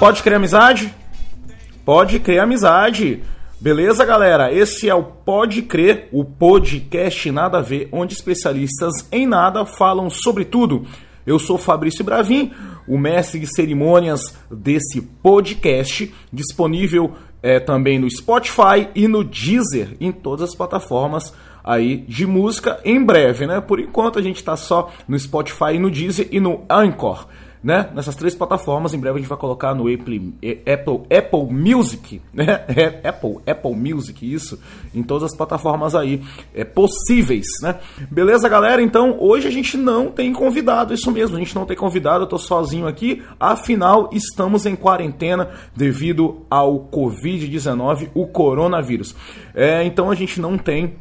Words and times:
Pode 0.00 0.22
criar 0.22 0.38
amizade? 0.38 0.94
Pode 1.84 2.20
criar 2.20 2.44
amizade. 2.44 3.22
Beleza, 3.60 4.02
galera? 4.02 4.50
Esse 4.50 4.88
é 4.88 4.94
o 4.94 5.02
Pode 5.02 5.60
Crer, 5.60 6.08
o 6.10 6.24
podcast 6.24 7.30
Nada 7.30 7.58
a 7.58 7.60
Ver, 7.60 7.86
onde 7.92 8.14
especialistas 8.14 9.06
em 9.12 9.26
nada 9.26 9.66
falam 9.66 10.08
sobre 10.08 10.46
tudo. 10.46 10.86
Eu 11.26 11.38
sou 11.38 11.58
Fabrício 11.58 12.02
Bravin, 12.02 12.50
o 12.88 12.96
mestre 12.96 13.40
de 13.40 13.54
cerimônias 13.54 14.34
desse 14.50 15.02
podcast, 15.02 16.10
disponível 16.32 17.12
é, 17.42 17.60
também 17.60 17.98
no 17.98 18.10
Spotify 18.10 18.88
e 18.94 19.06
no 19.06 19.22
Deezer, 19.22 19.98
em 20.00 20.10
todas 20.10 20.48
as 20.48 20.54
plataformas 20.54 21.30
aí 21.62 21.98
de 22.08 22.26
música 22.26 22.80
em 22.86 23.04
breve, 23.04 23.46
né? 23.46 23.60
Por 23.60 23.78
enquanto 23.78 24.18
a 24.18 24.22
gente 24.22 24.36
está 24.36 24.56
só 24.56 24.90
no 25.06 25.18
Spotify, 25.18 25.78
no 25.78 25.90
Deezer 25.90 26.26
e 26.32 26.40
no 26.40 26.64
Anchor 26.70 27.26
né? 27.62 27.90
Nessas 27.94 28.16
três 28.16 28.34
plataformas. 28.34 28.94
Em 28.94 28.98
breve 28.98 29.18
a 29.18 29.20
gente 29.20 29.28
vai 29.28 29.38
colocar 29.38 29.74
no 29.74 29.92
Apple, 29.92 30.34
Apple, 30.66 31.00
Apple 31.16 31.52
Music, 31.52 32.20
né? 32.32 32.64
É, 32.80 33.08
Apple, 33.08 33.38
Apple 33.46 33.74
Music, 33.74 34.32
isso, 34.32 34.58
em 34.94 35.02
todas 35.02 35.32
as 35.32 35.36
plataformas 35.36 35.94
aí 35.94 36.22
é, 36.54 36.64
possíveis, 36.64 37.46
né? 37.62 37.78
Beleza, 38.10 38.48
galera? 38.48 38.80
Então 38.80 39.16
hoje 39.18 39.48
a 39.48 39.50
gente 39.50 39.76
não 39.76 40.10
tem 40.10 40.32
convidado, 40.32 40.94
isso 40.94 41.10
mesmo, 41.10 41.36
a 41.36 41.38
gente 41.38 41.54
não 41.54 41.66
tem 41.66 41.76
convidado, 41.76 42.24
eu 42.24 42.28
tô 42.28 42.38
sozinho 42.38 42.86
aqui, 42.86 43.22
afinal 43.38 44.08
estamos 44.12 44.66
em 44.66 44.76
quarentena 44.76 45.50
devido 45.76 46.46
ao 46.48 46.88
Covid-19, 46.90 48.08
o 48.14 48.26
coronavírus. 48.26 49.14
É, 49.54 49.84
então 49.84 50.10
a 50.10 50.14
gente 50.14 50.40
não 50.40 50.56
tem 50.56 50.94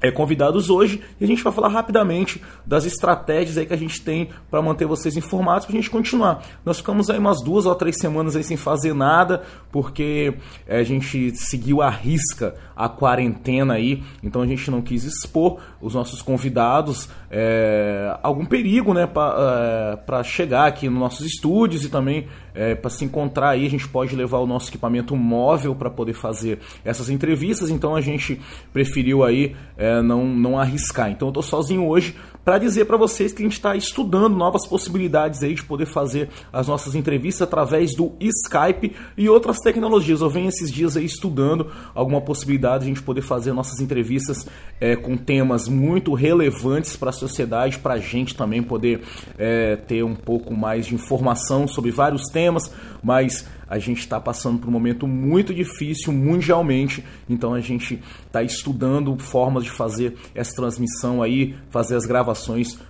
é, 0.00 0.10
convidados 0.10 0.70
hoje 0.70 1.00
e 1.20 1.24
a 1.24 1.26
gente 1.26 1.42
vai 1.42 1.52
falar 1.52 1.68
rapidamente 1.68 2.40
das 2.64 2.84
estratégias 2.84 3.56
aí 3.58 3.66
que 3.66 3.74
a 3.74 3.78
gente 3.78 4.00
tem 4.02 4.28
para 4.50 4.60
manter 4.60 4.86
vocês 4.86 5.16
informados 5.16 5.66
para 5.66 5.74
a 5.74 5.76
gente 5.76 5.90
continuar. 5.90 6.42
Nós 6.64 6.78
ficamos 6.78 7.08
aí 7.10 7.18
umas 7.18 7.42
duas 7.42 7.66
ou 7.66 7.74
três 7.74 7.96
semanas 7.98 8.36
aí 8.36 8.44
sem 8.44 8.56
fazer 8.56 8.94
nada 8.94 9.42
porque 9.72 10.34
é, 10.66 10.78
a 10.78 10.84
gente 10.84 11.34
seguiu 11.36 11.82
a 11.82 11.90
risca 11.90 12.54
a 12.74 12.88
quarentena 12.88 13.74
aí, 13.74 14.02
então 14.22 14.42
a 14.42 14.46
gente 14.46 14.70
não 14.70 14.82
quis 14.82 15.04
expor 15.04 15.58
os 15.80 15.94
nossos 15.94 16.20
convidados 16.20 17.08
é, 17.30 18.16
algum 18.22 18.44
perigo 18.44 18.94
né, 18.94 19.06
para 19.06 20.20
é, 20.20 20.24
chegar 20.24 20.66
aqui 20.66 20.88
nos 20.88 20.98
nossos 20.98 21.26
estúdios 21.26 21.84
e 21.84 21.88
também 21.88 22.28
é, 22.54 22.74
para 22.74 22.88
se 22.88 23.04
encontrar 23.04 23.50
aí, 23.50 23.66
a 23.66 23.70
gente 23.70 23.86
pode 23.88 24.14
levar 24.16 24.38
o 24.38 24.46
nosso 24.46 24.70
equipamento 24.70 25.14
móvel 25.14 25.74
para 25.74 25.90
poder 25.90 26.14
fazer 26.14 26.60
essas 26.84 27.10
entrevistas, 27.10 27.68
então 27.68 27.94
a 27.94 28.00
gente 28.00 28.40
preferiu 28.72 29.24
aí 29.24 29.54
é, 29.86 30.02
não, 30.02 30.24
não 30.26 30.58
arriscar. 30.58 31.10
Então 31.10 31.28
eu 31.28 31.30
estou 31.30 31.42
sozinho 31.42 31.86
hoje 31.86 32.16
para 32.46 32.58
dizer 32.58 32.84
para 32.84 32.96
vocês 32.96 33.32
que 33.32 33.42
a 33.42 33.44
gente 33.44 33.54
está 33.54 33.74
estudando 33.74 34.36
novas 34.36 34.68
possibilidades 34.68 35.42
aí 35.42 35.52
de 35.52 35.64
poder 35.64 35.84
fazer 35.84 36.28
as 36.52 36.68
nossas 36.68 36.94
entrevistas 36.94 37.42
através 37.42 37.96
do 37.96 38.12
Skype 38.20 38.94
e 39.18 39.28
outras 39.28 39.58
tecnologias. 39.58 40.20
Eu 40.20 40.30
venho 40.30 40.48
esses 40.48 40.70
dias 40.70 40.96
aí 40.96 41.04
estudando 41.04 41.72
alguma 41.92 42.20
possibilidade 42.20 42.84
de 42.84 42.90
a 42.92 42.94
gente 42.94 43.02
poder 43.02 43.22
fazer 43.22 43.52
nossas 43.52 43.80
entrevistas 43.80 44.46
é, 44.80 44.94
com 44.94 45.16
temas 45.16 45.66
muito 45.66 46.14
relevantes 46.14 46.94
para 46.94 47.10
a 47.10 47.12
sociedade, 47.12 47.80
para 47.80 47.94
a 47.94 47.98
gente 47.98 48.36
também 48.36 48.62
poder 48.62 49.02
é, 49.36 49.74
ter 49.74 50.04
um 50.04 50.14
pouco 50.14 50.54
mais 50.54 50.86
de 50.86 50.94
informação 50.94 51.66
sobre 51.66 51.90
vários 51.90 52.28
temas, 52.28 52.72
mas 53.02 53.44
a 53.68 53.80
gente 53.80 53.98
está 53.98 54.20
passando 54.20 54.60
por 54.60 54.68
um 54.68 54.72
momento 54.72 55.08
muito 55.08 55.52
difícil 55.52 56.12
mundialmente, 56.12 57.04
então 57.28 57.52
a 57.52 57.60
gente 57.60 58.00
está 58.24 58.40
estudando 58.40 59.18
formas 59.18 59.64
de 59.64 59.70
fazer 59.72 60.16
essa 60.32 60.54
transmissão 60.54 61.20
aí, 61.20 61.56
fazer 61.68 61.96
as 61.96 62.06
gravações 62.06 62.35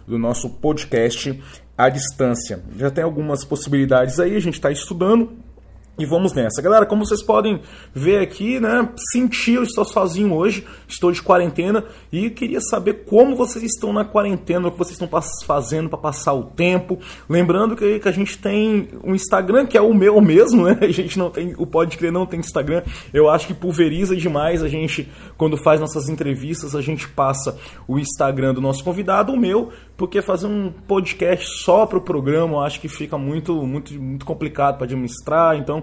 do 0.06 0.18
nosso 0.18 0.50
podcast 0.50 1.42
à 1.76 1.88
distância. 1.88 2.62
Já 2.76 2.90
tem 2.90 3.04
algumas 3.04 3.44
possibilidades 3.44 4.18
aí, 4.18 4.34
a 4.36 4.40
gente 4.40 4.54
está 4.54 4.70
estudando, 4.70 5.32
e 5.98 6.04
vamos 6.04 6.32
nessa. 6.34 6.60
Galera, 6.60 6.84
como 6.84 7.06
vocês 7.06 7.22
podem 7.22 7.60
ver 7.94 8.20
aqui, 8.20 8.60
né? 8.60 8.88
Senti, 9.12 9.52
eu 9.52 9.62
estou 9.62 9.84
sozinho 9.84 10.34
hoje, 10.34 10.66
estou 10.86 11.10
de 11.10 11.22
quarentena 11.22 11.84
e 12.12 12.28
queria 12.28 12.60
saber 12.60 13.04
como 13.06 13.34
vocês 13.34 13.64
estão 13.64 13.92
na 13.92 14.04
quarentena, 14.04 14.68
o 14.68 14.70
que 14.70 14.78
vocês 14.78 15.00
estão 15.00 15.08
fazendo 15.46 15.88
para 15.88 15.98
passar 15.98 16.34
o 16.34 16.44
tempo. 16.44 16.98
Lembrando 17.28 17.74
que, 17.74 17.98
que, 17.98 18.08
a 18.08 18.12
gente 18.12 18.36
tem 18.36 18.88
um 19.02 19.14
Instagram, 19.14 19.66
que 19.66 19.78
é 19.78 19.80
o 19.80 19.94
meu 19.94 20.20
mesmo, 20.20 20.64
né? 20.64 20.78
A 20.86 20.92
gente 20.92 21.18
não 21.18 21.30
tem, 21.30 21.54
o 21.58 21.66
Pode 21.66 21.96
Crer 21.96 22.12
não 22.12 22.26
tem 22.26 22.40
Instagram. 22.40 22.82
Eu 23.12 23.28
acho 23.28 23.46
que 23.46 23.54
pulveriza 23.54 24.14
demais 24.14 24.62
a 24.62 24.68
gente, 24.68 25.10
quando 25.36 25.56
faz 25.56 25.80
nossas 25.80 26.08
entrevistas, 26.08 26.74
a 26.74 26.80
gente 26.80 27.08
passa 27.08 27.58
o 27.88 27.98
Instagram 27.98 28.54
do 28.54 28.60
nosso 28.60 28.84
convidado, 28.84 29.32
o 29.32 29.36
meu, 29.36 29.70
porque 29.96 30.22
fazer 30.22 30.46
um 30.46 30.70
podcast 30.86 31.46
só 31.62 31.86
para 31.86 31.98
o 31.98 32.00
programa 32.00 32.54
eu 32.54 32.60
acho 32.60 32.80
que 32.80 32.88
fica 32.88 33.18
muito, 33.18 33.66
muito, 33.66 33.94
muito 33.94 34.26
complicado 34.26 34.76
para 34.76 34.84
administrar. 34.84 35.56
Então, 35.56 35.82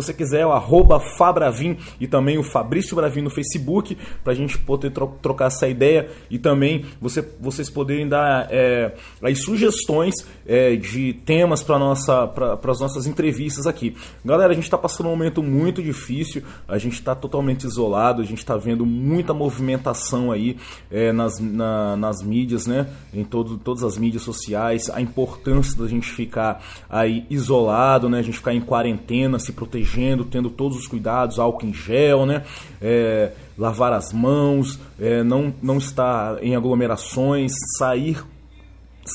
você 0.00 0.12
quiser, 0.12 0.46
o 0.46 0.52
arroba 0.52 1.00
Fabravin 1.00 1.76
e 2.00 2.06
também 2.06 2.38
o 2.38 2.42
Fabrício 2.42 2.94
Bravin 2.94 3.22
no 3.22 3.30
Facebook, 3.30 3.96
para 4.22 4.32
a 4.32 4.36
gente 4.36 4.56
poder 4.58 4.90
tro 4.90 5.08
trocar 5.20 5.46
essa 5.46 5.66
ideia 5.66 6.08
e 6.30 6.38
também 6.38 6.84
você, 7.00 7.26
vocês 7.40 7.68
poderem 7.68 8.08
dar 8.08 8.46
é, 8.50 8.94
as 9.22 9.42
sugestões 9.42 10.14
é, 10.46 10.76
de 10.76 11.14
temas 11.24 11.62
para 11.62 11.78
nossa, 11.78 12.30
as 12.68 12.80
nossas 12.80 13.06
entrevistas 13.06 13.66
aqui. 13.66 13.96
Galera, 14.24 14.52
a 14.52 14.54
gente 14.54 14.64
está 14.64 14.78
passando 14.78 15.06
um 15.06 15.10
momento 15.10 15.42
muito 15.42 15.82
difícil, 15.82 16.42
a 16.68 16.78
gente 16.78 16.94
está 16.94 17.14
totalmente 17.14 17.64
isolado, 17.64 18.22
a 18.22 18.24
gente 18.24 18.38
está 18.38 18.56
vendo 18.56 18.86
muita 18.86 19.34
movimentação 19.34 20.30
aí 20.30 20.56
é, 20.90 21.12
nas, 21.12 21.40
na, 21.40 21.96
nas 21.96 22.22
mídias, 22.22 22.66
né? 22.66 22.86
Em 23.12 23.24
todo, 23.24 23.58
todas 23.58 23.82
as 23.82 23.98
mídias 23.98 24.22
sociais, 24.22 24.88
a 24.90 25.00
importância 25.00 25.80
da 25.80 25.88
gente 25.88 26.10
ficar 26.10 26.62
aí 26.88 27.26
isolado, 27.30 28.08
né? 28.08 28.18
A 28.18 28.22
gente 28.22 28.38
ficar 28.38 28.54
em 28.54 28.60
quarentena, 28.60 29.38
se 29.38 29.52
protegendo, 29.88 30.24
tendo 30.24 30.50
todos 30.50 30.76
os 30.76 30.86
cuidados, 30.86 31.38
álcool 31.38 31.66
em 31.66 31.72
gel, 31.72 32.26
né? 32.26 32.44
É, 32.80 33.32
lavar 33.56 33.92
as 33.92 34.12
mãos, 34.12 34.78
é, 35.00 35.22
não, 35.22 35.52
não 35.62 35.78
estar 35.78 36.42
em 36.42 36.54
aglomerações, 36.54 37.52
sair 37.78 38.22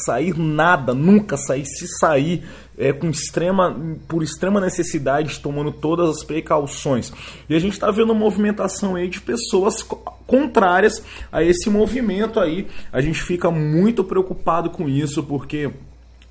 sair 0.05 0.35
nada, 0.35 0.91
nunca 0.91 1.37
sair, 1.37 1.67
se 1.67 1.87
sair 1.99 2.43
é, 2.75 2.91
com 2.91 3.11
extrema, 3.11 3.79
por 4.07 4.23
extrema 4.23 4.59
necessidade, 4.59 5.39
tomando 5.39 5.71
todas 5.71 6.09
as 6.09 6.23
precauções. 6.23 7.13
E 7.47 7.55
a 7.55 7.59
gente 7.59 7.73
está 7.73 7.91
vendo 7.91 8.05
uma 8.05 8.15
movimentação 8.15 8.95
aí 8.95 9.07
de 9.07 9.21
pessoas 9.21 9.83
contrárias 10.25 11.03
a 11.31 11.43
esse 11.43 11.69
movimento 11.69 12.39
aí. 12.39 12.65
A 12.91 13.01
gente 13.01 13.21
fica 13.21 13.51
muito 13.51 14.03
preocupado 14.03 14.71
com 14.71 14.89
isso, 14.89 15.21
porque 15.21 15.69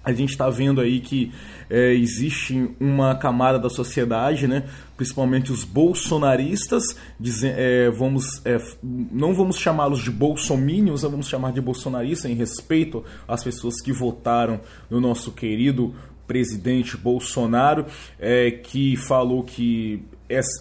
a 0.05 0.13
gente 0.13 0.31
está 0.31 0.51
vendo 0.51 0.81
aí 0.81 1.01
que 1.01 1.33
é, 1.71 1.95
existe 1.95 2.71
uma 2.81 3.15
camada 3.15 3.59
da 3.59 3.71
sociedade, 3.71 4.47
né, 4.49 4.65
principalmente 4.97 5.53
os 5.53 5.65
bolsonaristas, 5.65 6.83
dizem, 7.19 7.53
é, 7.55 7.91
vamos, 7.91 8.45
é, 8.45 8.59
não 8.83 9.35
vamos 9.35 9.59
chamá-los 9.59 10.03
de 10.03 10.11
bolsominions, 10.11 11.03
vamos 11.03 11.29
chamar 11.29 11.53
de 11.53 11.61
bolsonaristas 11.61 12.31
em 12.31 12.35
respeito 12.35 13.05
às 13.27 13.45
pessoas 13.45 13.81
que 13.81 13.93
votaram 13.93 14.61
no 14.91 15.01
nosso 15.01 15.33
querido 15.33 15.95
presidente 16.27 16.97
Bolsonaro, 16.97 17.87
é, 18.19 18.51
que 18.51 18.97
falou 18.97 19.43
que 19.43 20.03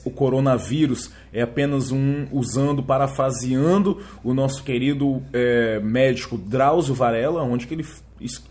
o 0.06 0.12
coronavírus 0.12 1.12
é 1.32 1.42
apenas 1.42 1.92
um, 1.92 2.28
usando, 2.32 2.84
parafraseando 2.84 4.00
o 4.24 4.34
nosso 4.34 4.64
querido 4.64 5.22
é, 5.32 5.80
médico 5.80 6.38
Drauzio 6.38 6.96
Varela, 6.96 7.44
onde 7.44 7.68
que 7.68 7.74
ele 7.74 7.86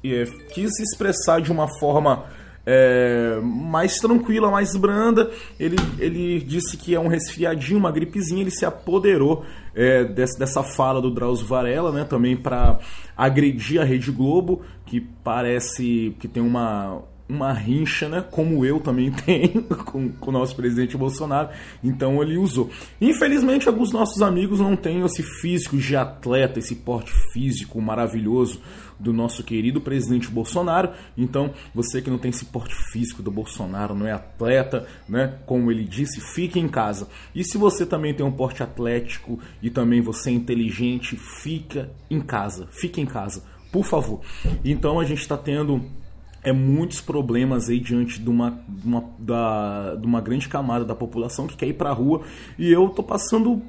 é, 0.04 0.24
quis 0.52 0.78
expressar 0.78 1.40
de 1.40 1.52
uma 1.52 1.68
forma 1.78 2.24
é, 2.66 3.40
mais 3.42 3.98
tranquila, 3.98 4.50
mais 4.50 4.76
branda. 4.76 5.30
Ele, 5.58 5.76
ele 5.98 6.40
disse 6.40 6.76
que 6.76 6.94
é 6.94 7.00
um 7.00 7.08
resfriadinho, 7.08 7.78
uma 7.78 7.90
gripezinha. 7.90 8.42
Ele 8.42 8.50
se 8.50 8.64
apoderou 8.64 9.44
é, 9.74 10.04
dessa, 10.04 10.38
dessa 10.38 10.62
fala 10.62 11.00
do 11.00 11.10
Drauzio 11.10 11.46
Varela, 11.46 11.92
né, 11.92 12.04
também 12.04 12.36
para 12.36 12.78
agredir 13.16 13.80
a 13.80 13.84
Rede 13.84 14.10
Globo, 14.10 14.62
que 14.86 15.00
parece 15.00 16.14
que 16.18 16.28
tem 16.28 16.42
uma, 16.42 17.02
uma 17.30 17.52
rincha, 17.52 18.08
né? 18.08 18.24
Como 18.30 18.64
eu 18.64 18.80
também 18.80 19.10
tenho 19.24 19.62
com, 19.62 20.10
com 20.10 20.30
o 20.30 20.32
nosso 20.32 20.56
presidente 20.56 20.96
Bolsonaro. 20.96 21.50
Então 21.82 22.22
ele 22.22 22.36
usou. 22.36 22.70
Infelizmente, 23.00 23.68
alguns 23.68 23.92
nossos 23.92 24.20
amigos 24.20 24.60
não 24.60 24.76
têm 24.76 25.04
esse 25.04 25.22
físico 25.22 25.76
de 25.76 25.96
atleta, 25.96 26.58
esse 26.58 26.74
porte 26.76 27.12
físico 27.32 27.80
maravilhoso 27.80 28.60
do 28.98 29.12
nosso 29.12 29.42
querido 29.42 29.80
presidente 29.80 30.28
Bolsonaro. 30.28 30.90
Então, 31.16 31.54
você 31.74 32.02
que 32.02 32.10
não 32.10 32.18
tem 32.18 32.28
esse 32.28 32.44
porte 32.44 32.74
físico 32.92 33.22
do 33.22 33.30
Bolsonaro, 33.30 33.94
não 33.94 34.06
é 34.06 34.12
atleta, 34.12 34.86
né? 35.08 35.38
Como 35.46 35.70
ele 35.70 35.84
disse, 35.84 36.20
fique 36.20 36.58
em 36.58 36.68
casa. 36.68 37.08
E 37.34 37.42
se 37.42 37.56
você 37.56 37.86
também 37.86 38.12
tem 38.12 38.26
um 38.26 38.32
porte 38.32 38.62
atlético 38.62 39.38
e 39.62 39.70
também 39.70 40.02
você 40.02 40.28
é 40.28 40.32
inteligente, 40.34 41.16
fica 41.16 41.90
em 42.10 42.20
casa. 42.20 42.68
Fique 42.70 43.00
em 43.00 43.06
casa, 43.06 43.42
por 43.72 43.84
favor. 43.84 44.20
Então, 44.62 45.00
a 45.00 45.04
gente 45.04 45.22
está 45.22 45.38
tendo 45.38 45.82
é 46.42 46.52
muitos 46.52 47.00
problemas 47.00 47.68
aí 47.68 47.78
diante 47.78 48.20
de 48.20 48.28
uma, 48.28 48.58
uma, 48.84 49.04
da, 49.18 49.94
de 49.96 50.06
uma 50.06 50.20
grande 50.20 50.48
camada 50.48 50.84
da 50.84 50.94
população 50.94 51.46
que 51.46 51.56
quer 51.56 51.66
ir 51.66 51.74
pra 51.74 51.92
rua 51.92 52.22
e 52.58 52.70
eu 52.70 52.88
tô 52.88 53.02
passando 53.02 53.62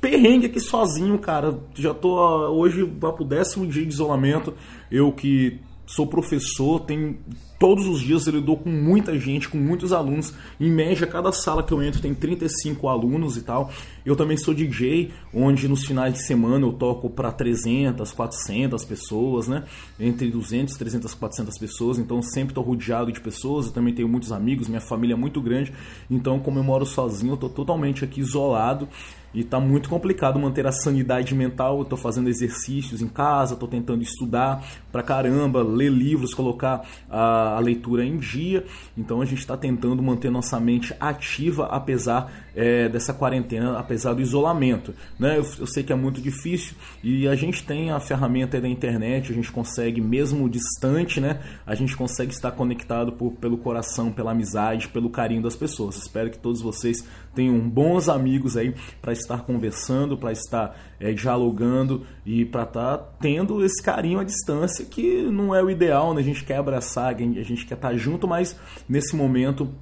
perrengue 0.00 0.46
aqui 0.46 0.60
sozinho, 0.60 1.18
cara. 1.18 1.58
Já 1.74 1.92
tô 1.92 2.16
hoje 2.50 2.84
vai 2.84 3.12
pro 3.12 3.24
décimo 3.24 3.66
dia 3.66 3.82
de 3.82 3.88
isolamento. 3.88 4.54
Eu 4.90 5.10
que 5.12 5.60
sou 5.86 6.06
professor, 6.06 6.80
tenho 6.80 7.18
Todos 7.62 7.86
os 7.86 8.00
dias 8.00 8.26
eu 8.26 8.32
lido 8.32 8.56
com 8.56 8.68
muita 8.68 9.16
gente, 9.16 9.48
com 9.48 9.56
muitos 9.56 9.92
alunos. 9.92 10.34
Em 10.58 10.68
média, 10.68 11.06
cada 11.06 11.30
sala 11.30 11.62
que 11.62 11.72
eu 11.72 11.80
entro 11.80 12.02
tem 12.02 12.12
35 12.12 12.88
alunos 12.88 13.36
e 13.36 13.42
tal. 13.42 13.70
Eu 14.04 14.16
também 14.16 14.36
sou 14.36 14.52
DJ, 14.52 15.12
onde 15.32 15.68
nos 15.68 15.84
finais 15.84 16.12
de 16.12 16.26
semana 16.26 16.66
eu 16.66 16.72
toco 16.72 17.08
para 17.08 17.30
300, 17.30 18.10
400 18.10 18.84
pessoas, 18.84 19.46
né? 19.46 19.62
Entre 20.00 20.28
200, 20.28 20.74
300, 20.74 21.14
400 21.14 21.56
pessoas. 21.56 21.98
Então 22.00 22.20
sempre 22.20 22.50
estou 22.50 22.64
rodeado 22.64 23.12
de 23.12 23.20
pessoas. 23.20 23.66
Eu 23.66 23.72
também 23.72 23.94
tenho 23.94 24.08
muitos 24.08 24.32
amigos, 24.32 24.66
minha 24.66 24.80
família 24.80 25.14
é 25.14 25.16
muito 25.16 25.40
grande. 25.40 25.72
Então, 26.10 26.40
como 26.40 26.58
eu 26.58 26.64
moro 26.64 26.84
sozinho, 26.84 27.30
eu 27.30 27.34
estou 27.34 27.48
totalmente 27.48 28.04
aqui 28.04 28.20
isolado. 28.20 28.88
E 29.34 29.42
tá 29.42 29.58
muito 29.58 29.88
complicado 29.88 30.38
manter 30.38 30.66
a 30.66 30.72
sanidade 30.72 31.34
mental. 31.34 31.78
Eu 31.78 31.84
tô 31.84 31.96
fazendo 31.96 32.28
exercícios 32.28 33.00
em 33.00 33.08
casa, 33.08 33.56
tô 33.56 33.66
tentando 33.66 34.02
estudar 34.02 34.62
pra 34.90 35.02
caramba, 35.02 35.62
ler 35.62 35.90
livros, 35.90 36.34
colocar 36.34 36.86
a, 37.10 37.51
a 37.56 37.60
leitura 37.60 38.04
em 38.04 38.16
dia. 38.16 38.64
Então 38.96 39.20
a 39.20 39.24
gente 39.24 39.38
está 39.38 39.56
tentando 39.56 40.02
manter 40.02 40.30
nossa 40.30 40.58
mente 40.58 40.94
ativa 40.98 41.66
apesar 41.66 42.41
é, 42.54 42.88
dessa 42.88 43.12
quarentena, 43.12 43.78
apesar 43.78 44.14
do 44.14 44.22
isolamento. 44.22 44.94
Né? 45.18 45.38
Eu, 45.38 45.46
eu, 45.58 45.66
sei 45.66 45.82
que 45.82 45.92
é 45.92 45.96
muito 45.96 46.20
difícil 46.20 46.74
e 47.02 47.26
a 47.26 47.34
gente 47.34 47.64
tem 47.64 47.90
a 47.90 48.00
ferramenta 48.00 48.60
da 48.60 48.68
internet, 48.68 49.32
a 49.32 49.34
gente 49.34 49.50
consegue, 49.50 50.00
mesmo 50.00 50.48
distante, 50.48 51.20
né? 51.20 51.40
a 51.66 51.74
gente 51.74 51.96
consegue 51.96 52.32
estar 52.32 52.52
conectado 52.52 53.12
por, 53.12 53.32
pelo 53.32 53.56
coração, 53.56 54.12
pela 54.12 54.32
amizade, 54.32 54.88
pelo 54.88 55.10
carinho 55.10 55.42
das 55.42 55.56
pessoas. 55.56 55.96
Espero 55.96 56.30
que 56.30 56.38
todos 56.38 56.60
vocês 56.60 57.04
tenham 57.34 57.58
bons 57.58 58.08
amigos 58.08 58.56
aí 58.56 58.74
para 59.00 59.12
estar 59.12 59.42
conversando, 59.42 60.16
para 60.16 60.32
estar 60.32 60.76
é, 61.00 61.12
dialogando 61.12 62.06
e 62.24 62.44
para 62.44 62.64
estar 62.64 62.98
tá 62.98 63.04
tendo 63.20 63.64
esse 63.64 63.82
carinho 63.82 64.20
à 64.20 64.24
distância 64.24 64.84
que 64.84 65.22
não 65.22 65.54
é 65.54 65.62
o 65.62 65.70
ideal, 65.70 66.14
né? 66.14 66.20
A 66.20 66.24
gente 66.24 66.44
quer 66.44 66.56
abraçar, 66.56 67.14
a 67.14 67.18
gente 67.18 67.66
quer 67.66 67.74
estar 67.74 67.90
tá 67.90 67.96
junto, 67.96 68.28
mas 68.28 68.58
nesse 68.88 69.16
momento 69.16 69.72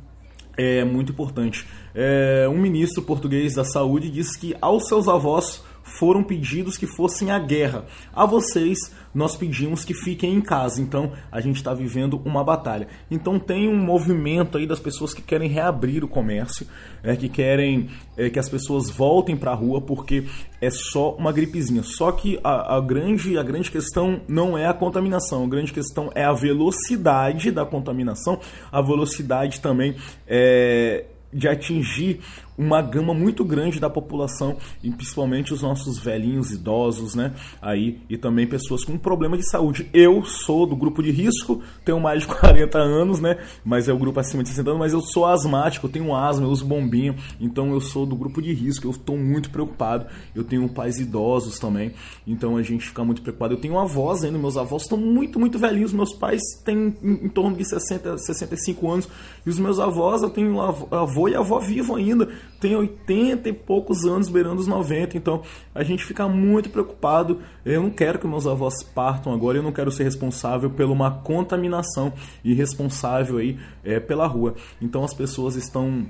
é 0.61 0.85
muito 0.85 1.13
importante. 1.13 1.67
É, 1.95 2.47
um 2.49 2.59
ministro 2.59 3.03
português 3.03 3.55
da 3.55 3.65
saúde 3.65 4.11
disse 4.11 4.39
que 4.39 4.55
aos 4.61 4.87
seus 4.87 5.09
avós 5.09 5.65
foram 5.83 6.23
pedidos 6.23 6.77
que 6.77 6.87
fossem 6.87 7.31
à 7.31 7.39
guerra. 7.39 7.85
A 8.13 8.25
vocês, 8.25 8.79
nós 9.15 9.37
pedimos 9.37 9.85
que 9.85 9.95
fiquem 9.95 10.35
em 10.35 10.41
casa. 10.41 10.81
Então, 10.81 11.13
a 11.31 11.41
gente 11.41 11.57
está 11.57 11.75
vivendo 11.75 12.21
uma 12.25 12.45
batalha. 12.45 12.89
Então, 13.11 13.39
tem 13.39 13.69
um 13.69 13.77
movimento 13.77 14.59
aí 14.59 14.67
das 14.67 14.79
pessoas 14.79 15.13
que 15.13 15.23
querem 15.23 15.49
reabrir 15.49 16.05
o 16.05 16.09
comércio, 16.09 16.67
é, 17.03 17.17
que 17.17 17.29
querem 17.29 17.89
é, 18.17 18.31
que 18.31 18.39
as 18.39 18.49
pessoas 18.49 18.91
voltem 18.91 19.37
para 19.37 19.51
a 19.51 19.55
rua, 19.55 19.81
porque 19.81 20.25
é 20.61 20.71
só 20.71 21.15
uma 21.15 21.33
gripezinha. 21.33 21.83
Só 21.83 22.13
que 22.13 22.39
a, 22.45 22.77
a, 22.77 22.81
grande, 22.81 23.37
a 23.37 23.43
grande 23.43 23.71
questão 23.71 24.21
não 24.29 24.57
é 24.57 24.67
a 24.67 24.75
contaminação, 24.75 25.45
a 25.45 25.49
grande 25.49 25.73
questão 25.73 26.11
é 26.15 26.25
a 26.25 26.33
velocidade 26.33 27.51
da 27.51 27.65
contaminação, 27.65 28.39
a 28.71 28.81
velocidade 28.81 29.61
também 29.61 29.97
é, 30.27 31.05
de 31.33 31.49
atingir 31.49 32.21
uma 32.61 32.83
gama 32.83 33.15
muito 33.15 33.43
grande 33.43 33.81
da 33.81 33.89
população, 33.89 34.59
e 34.83 34.91
principalmente 34.91 35.55
os 35.55 35.63
nossos 35.63 35.99
velhinhos 35.99 36.51
idosos, 36.51 37.15
né? 37.15 37.33
Aí, 37.63 38.03
e 38.09 38.19
também 38.19 38.47
pessoas 38.47 38.85
com 38.85 38.99
problema 38.99 39.39
de 39.39 39.49
saúde. 39.49 39.89
Eu 39.95 40.23
sou 40.27 40.67
do 40.67 40.77
grupo 40.77 41.03
de 41.03 41.11
risco, 41.11 41.63
tenho 41.87 41.99
mais 41.99 42.21
de 42.21 42.29
40 42.37 42.79
anos, 42.79 43.19
né? 43.19 43.39
Mas 43.65 43.89
é 43.89 43.95
o 43.95 43.99
grupo 43.99 44.21
acima 44.21 44.43
de 44.43 44.51
60 44.51 44.69
anos, 44.69 44.79
mas 44.79 44.93
eu 44.93 45.01
sou 45.01 45.25
asmático, 45.25 45.87
eu 45.87 45.91
tenho 45.91 46.15
asma, 46.15 46.45
eu 46.45 46.51
uso 46.51 46.67
bombinha, 46.67 47.17
então 47.41 47.73
eu 47.73 47.81
sou 47.81 48.05
do 48.05 48.15
grupo 48.15 48.43
de 48.43 48.53
risco, 48.53 48.87
eu 48.87 48.91
estou 48.91 49.17
muito 49.17 49.49
preocupado. 49.49 50.07
Eu 50.35 50.45
tenho 50.45 50.69
pais 50.69 51.01
idosos 51.01 51.59
também, 51.59 51.95
então 52.27 52.59
a 52.59 52.63
gente 52.63 52.89
fica 52.89 53.03
muito 53.03 53.23
preocupado. 53.23 53.55
Eu 53.55 53.59
tenho 53.59 53.79
avós 53.79 54.23
ainda, 54.23 54.39
meus 54.39 54.59
avós 54.59 54.83
estão 54.83 54.99
muito, 54.99 55.41
muito 55.41 55.59
velhinhos, 55.59 55.95
meus 55.95 56.13
pais 56.13 56.43
têm 56.63 56.95
em, 57.03 57.29
torno 57.31 57.57
de 57.57 57.65
60, 57.65 58.19
65 58.19 58.91
anos, 58.91 59.09
e 59.47 59.49
os 59.49 59.59
meus 59.59 59.81
avós, 59.81 60.23
eu 60.23 60.29
tenho 60.29 60.61
avô 60.61 61.27
e 61.27 61.35
avó 61.35 61.59
vivo 61.59 61.97
ainda 61.97 62.29
tem 62.61 62.77
80 62.77 63.49
e 63.49 63.53
poucos 63.53 64.05
anos, 64.05 64.29
beirando 64.29 64.61
os 64.61 64.67
90, 64.67 65.17
então 65.17 65.43
a 65.75 65.83
gente 65.83 66.05
fica 66.05 66.29
muito 66.29 66.71
preocupado. 66.71 67.41
Eu 67.65 67.83
não 67.83 67.91
quero 67.91 68.19
que 68.19 68.27
meus 68.27 68.47
avós 68.47 68.83
partam 68.83 69.33
agora, 69.33 69.59
eu 69.59 69.63
não 69.63 69.73
quero 69.73 69.91
ser 69.91 70.05
responsável 70.05 70.71
por 70.71 70.85
uma 70.85 71.11
contaminação 71.11 72.13
e 72.45 72.55
responsável 72.55 73.39
aí 73.39 73.59
é, 73.85 74.01
pela 74.01 74.27
rua. 74.27 74.55
Então 74.81 75.05
as 75.05 75.15
pessoas 75.15 75.57
estão 75.57 76.07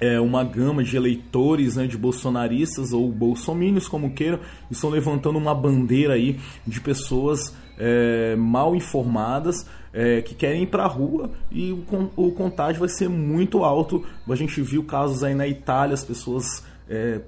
é, 0.00 0.20
uma 0.20 0.44
gama 0.44 0.82
de 0.82 0.96
eleitores, 0.96 1.76
né, 1.76 1.86
de 1.86 1.96
bolsonaristas 1.96 2.92
ou 2.92 3.10
bolsomínios, 3.10 3.88
como 3.88 4.12
queiram, 4.12 4.40
estão 4.70 4.90
levantando 4.90 5.38
uma 5.38 5.54
bandeira 5.54 6.14
aí 6.14 6.38
de 6.66 6.80
pessoas 6.80 7.54
é, 7.78 8.36
mal 8.36 8.74
informadas 8.74 9.66
é, 9.92 10.20
que 10.22 10.34
querem 10.34 10.64
ir 10.64 10.66
para 10.66 10.84
a 10.84 10.86
rua 10.86 11.30
e 11.50 11.72
o, 11.72 12.10
o 12.16 12.30
contágio 12.32 12.80
vai 12.80 12.88
ser 12.88 13.08
muito 13.08 13.64
alto. 13.64 14.04
A 14.28 14.34
gente 14.34 14.60
viu 14.60 14.84
casos 14.84 15.24
aí 15.24 15.34
na 15.34 15.46
Itália, 15.46 15.94
as 15.94 16.04
pessoas 16.04 16.62
é, 16.88 17.20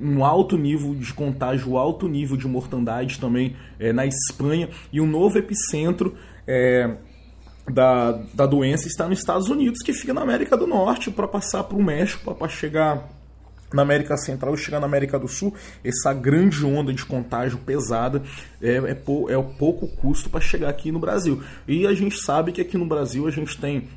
um 0.00 0.24
alto 0.24 0.56
nível 0.56 0.94
de 0.94 1.12
contágio, 1.12 1.76
alto 1.76 2.08
nível 2.08 2.36
de 2.36 2.48
mortandade 2.48 3.20
também 3.20 3.54
é, 3.78 3.92
na 3.92 4.06
Espanha 4.06 4.68
e 4.92 5.00
um 5.00 5.06
novo 5.06 5.38
epicentro 5.38 6.14
é, 6.46 6.96
da, 7.70 8.12
da 8.34 8.46
doença 8.46 8.86
está 8.88 9.08
nos 9.08 9.18
Estados 9.18 9.48
Unidos, 9.48 9.80
que 9.82 9.92
fica 9.92 10.12
na 10.12 10.22
América 10.22 10.56
do 10.56 10.66
Norte, 10.66 11.10
para 11.10 11.26
passar 11.26 11.64
para 11.64 11.76
o 11.76 11.82
México, 11.82 12.34
para 12.34 12.48
chegar 12.48 13.08
na 13.74 13.82
América 13.82 14.16
Central 14.16 14.54
e 14.54 14.58
chegar 14.58 14.80
na 14.80 14.86
América 14.86 15.18
do 15.18 15.28
Sul, 15.28 15.54
essa 15.84 16.14
grande 16.14 16.64
onda 16.64 16.92
de 16.92 17.04
contágio 17.04 17.58
pesada 17.58 18.22
é, 18.62 18.76
é, 18.76 19.32
é 19.32 19.36
o 19.36 19.44
pouco 19.44 19.88
custo 19.88 20.30
para 20.30 20.40
chegar 20.40 20.68
aqui 20.68 20.92
no 20.92 20.98
Brasil. 20.98 21.42
E 21.66 21.86
a 21.86 21.92
gente 21.92 22.16
sabe 22.24 22.52
que 22.52 22.60
aqui 22.60 22.78
no 22.78 22.86
Brasil 22.86 23.26
a 23.26 23.30
gente 23.30 23.60
tem 23.60 23.88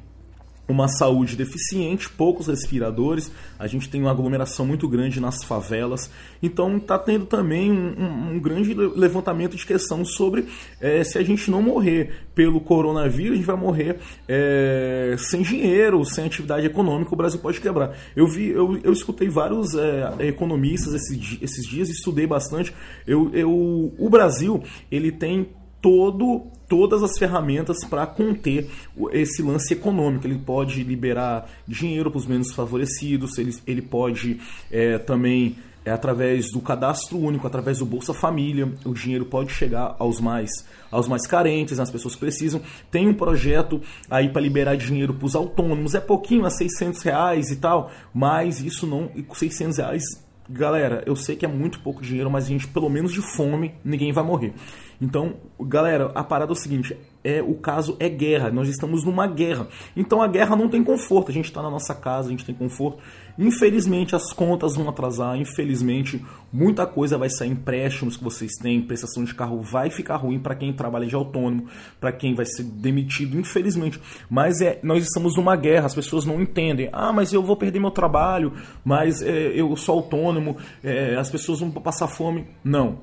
uma 0.68 0.88
saúde 0.88 1.36
deficiente, 1.36 2.10
poucos 2.10 2.48
respiradores, 2.48 3.32
a 3.58 3.68
gente 3.68 3.90
tem 3.90 4.02
uma 4.02 4.12
aglomeração 4.12 4.66
muito 4.66 4.88
grande 4.88 5.20
nas 5.20 5.44
favelas, 5.44 6.12
então 6.44 6.78
está 6.78 7.00
tendo 7.00 7.26
também 7.26 7.72
um, 7.72 7.94
um, 7.98 8.32
um, 8.34 8.40
grande 8.40 8.74
levantamento 8.74 9.56
de 9.56 9.66
questão 9.66 10.04
sobre 10.04 10.46
é, 10.82 11.04
se 11.04 11.18
a 11.18 11.24
gente 11.24 11.50
não 11.50 11.62
morrer 11.62 12.28
pelo 12.36 12.60
coronavírus, 12.60 13.34
a 13.34 13.36
gente 13.36 13.46
vai 13.46 13.56
morrer 13.56 13.98
é, 14.28 15.16
sem 15.18 15.42
dinheiro, 15.42 16.04
sem 16.06 16.26
atividade 16.26 16.66
econômica, 16.66 17.14
o 17.14 17.18
Brasil 17.18 17.40
pode 17.40 17.62
quebrar. 17.62 17.98
Eu 18.16 18.28
vi, 18.28 18.50
eu, 18.50 18.78
eu 18.84 18.92
escutei 18.92 19.30
vários 19.30 19.74
é, 19.74 20.28
economistas 20.28 20.94
esses, 20.94 21.42
esses 21.42 21.66
dias, 21.66 21.90
estudei 21.90 22.28
bastante. 22.28 22.74
Eu, 23.06 23.32
eu, 23.34 23.50
o 23.98 24.10
Brasil 24.10 24.62
ele 24.92 25.12
tem 25.12 25.48
todo 25.82 26.52
todas 26.68 27.02
as 27.02 27.18
ferramentas 27.18 27.78
para 27.86 28.06
conter 28.06 28.70
esse 29.12 29.42
lance 29.42 29.74
econômico. 29.74 30.28
Ele 30.28 30.38
pode 30.38 30.84
liberar 30.84 31.50
dinheiro 31.68 32.12
para 32.12 32.18
os 32.18 32.28
menos 32.28 32.54
favorecidos, 32.54 33.38
ele, 33.38 33.56
ele 33.66 33.82
pode 33.82 34.40
é, 34.70 34.98
também, 34.98 35.56
é, 35.86 35.92
através 35.92 36.52
do 36.52 36.60
cadastro 36.60 37.18
único, 37.18 37.48
através 37.48 37.80
do 37.80 37.86
Bolsa 37.86 38.14
Família, 38.14 38.70
o 38.84 38.94
dinheiro 38.94 39.26
pode 39.26 39.52
chegar 39.54 39.96
aos 39.98 40.20
mais, 40.20 40.50
aos 40.92 41.08
mais 41.08 41.26
carentes, 41.26 41.80
às 41.80 41.90
pessoas 41.90 42.16
que 42.16 42.20
precisam. 42.20 42.62
Tem 42.92 43.08
um 43.08 43.14
projeto 43.14 43.82
aí 44.10 44.30
para 44.30 44.42
liberar 44.42 44.76
dinheiro 44.76 45.14
para 45.14 45.26
os 45.26 45.36
autônomos, 45.36 45.96
é 45.96 46.02
pouquinho, 46.02 46.46
é 46.46 46.50
600 46.50 47.02
reais 47.02 47.50
e 47.50 47.56
tal, 47.56 47.90
mas 48.14 48.62
isso 48.62 48.86
não, 48.86 49.10
600 49.34 49.78
reais 49.78 50.28
galera, 50.50 51.04
eu 51.06 51.14
sei 51.14 51.36
que 51.36 51.46
é 51.46 51.48
muito 51.48 51.82
pouco 51.82 52.02
dinheiro, 52.02 52.32
mas 52.32 52.46
a 52.46 52.48
gente, 52.48 52.68
pelo 52.68 52.90
menos 52.90 53.12
de 53.12 53.22
fome, 53.22 53.74
ninguém 53.84 54.14
vai 54.14 54.24
morrer. 54.24 54.54
Então, 55.00 55.36
galera, 55.60 56.12
a 56.16 56.24
parada 56.24 56.52
é 56.52 56.54
o 56.54 56.56
seguinte: 56.56 56.98
é 57.28 57.42
o 57.42 57.56
caso 57.56 57.98
é 58.00 58.08
guerra. 58.08 58.50
Nós 58.50 58.70
estamos 58.70 59.04
numa 59.04 59.28
guerra. 59.28 59.68
Então 59.96 60.22
a 60.22 60.28
guerra 60.28 60.56
não 60.56 60.70
tem 60.70 60.82
conforto. 60.82 61.30
A 61.30 61.34
gente 61.34 61.46
está 61.46 61.62
na 61.62 61.70
nossa 61.70 61.94
casa, 61.94 62.30
a 62.30 62.32
gente 62.32 62.46
tem 62.46 62.56
conforto. 62.56 63.00
Infelizmente 63.38 64.16
as 64.16 64.32
contas 64.32 64.76
vão 64.76 64.88
atrasar. 64.88 65.38
Infelizmente 65.38 66.24
muita 66.54 66.86
coisa 66.86 67.18
vai 67.18 67.30
sair 67.30 67.50
empréstimos 67.50 68.16
que 68.16 68.24
vocês 68.24 68.54
têm, 68.62 68.82
prestação 68.82 69.26
de 69.26 69.36
carro 69.36 69.62
vai 69.62 69.90
ficar 69.90 70.16
ruim 70.16 70.40
para 70.40 70.56
quem 70.56 70.72
trabalha 70.72 71.06
de 71.06 71.16
autônomo, 71.16 71.68
para 72.00 72.14
quem 72.14 72.34
vai 72.34 72.46
ser 72.46 72.64
demitido. 72.64 73.38
Infelizmente. 73.38 74.00
Mas 74.30 74.62
é, 74.62 74.80
nós 74.82 75.04
estamos 75.04 75.36
numa 75.36 75.58
guerra. 75.58 75.88
As 75.88 75.96
pessoas 75.96 76.26
não 76.26 76.42
entendem. 76.42 76.90
Ah, 76.94 77.12
mas 77.12 77.34
eu 77.34 77.44
vou 77.44 77.58
perder 77.58 77.80
meu 77.80 77.92
trabalho. 77.92 78.54
Mas 78.86 79.22
é, 79.22 79.50
eu 79.54 79.76
sou 79.76 79.96
autônomo. 79.96 80.56
É, 80.82 81.16
as 81.16 81.30
pessoas 81.30 81.60
vão 81.60 81.70
passar 81.72 82.08
fome. 82.08 82.48
Não 82.64 83.00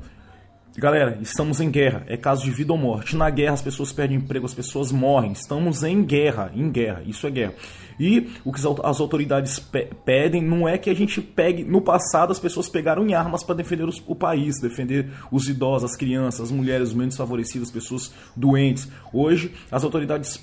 Galera, 0.76 1.18
estamos 1.22 1.60
em 1.60 1.70
guerra, 1.70 2.02
é 2.08 2.16
caso 2.16 2.42
de 2.42 2.50
vida 2.50 2.72
ou 2.72 2.78
morte. 2.78 3.16
Na 3.16 3.30
guerra 3.30 3.52
as 3.52 3.62
pessoas 3.62 3.92
perdem 3.92 4.16
emprego, 4.16 4.44
as 4.44 4.54
pessoas 4.54 4.90
morrem. 4.90 5.30
Estamos 5.30 5.84
em 5.84 6.02
guerra, 6.02 6.50
em 6.52 6.68
guerra, 6.68 7.00
isso 7.06 7.24
é 7.28 7.30
guerra. 7.30 7.54
E 7.98 8.32
o 8.44 8.52
que 8.52 8.58
as 8.58 9.00
autoridades 9.00 9.60
pe 9.60 9.88
pedem 10.04 10.42
não 10.42 10.68
é 10.68 10.76
que 10.76 10.90
a 10.90 10.94
gente 10.94 11.22
pegue. 11.22 11.62
No 11.62 11.80
passado 11.80 12.32
as 12.32 12.40
pessoas 12.40 12.68
pegaram 12.68 13.06
em 13.06 13.14
armas 13.14 13.44
para 13.44 13.54
defender 13.54 13.84
os, 13.84 14.02
o 14.04 14.16
país, 14.16 14.60
defender 14.60 15.12
os 15.30 15.48
idosos, 15.48 15.92
as 15.92 15.96
crianças, 15.96 16.40
as 16.40 16.50
mulheres, 16.50 16.88
os 16.88 16.94
menos 16.94 17.16
favorecidos, 17.16 17.68
as 17.68 17.72
pessoas 17.72 18.12
doentes. 18.34 18.88
Hoje 19.12 19.54
as 19.70 19.84
autoridades 19.84 20.36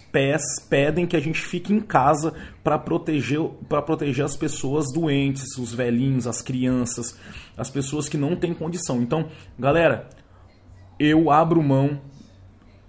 pedem 0.70 1.06
que 1.06 1.18
a 1.18 1.22
gente 1.22 1.42
fique 1.42 1.74
em 1.74 1.82
casa 1.82 2.34
para 2.64 2.80
proteger, 2.80 3.42
proteger 3.68 4.24
as 4.24 4.38
pessoas 4.38 4.86
doentes, 4.94 5.58
os 5.58 5.74
velhinhos, 5.74 6.26
as 6.26 6.42
crianças, 6.42 7.18
as 7.58 7.70
pessoas 7.70 8.08
que 8.08 8.16
não 8.16 8.34
têm 8.34 8.54
condição. 8.54 9.02
Então, 9.02 9.28
galera 9.60 10.21
eu 11.04 11.32
abro 11.32 11.64
mão 11.64 12.00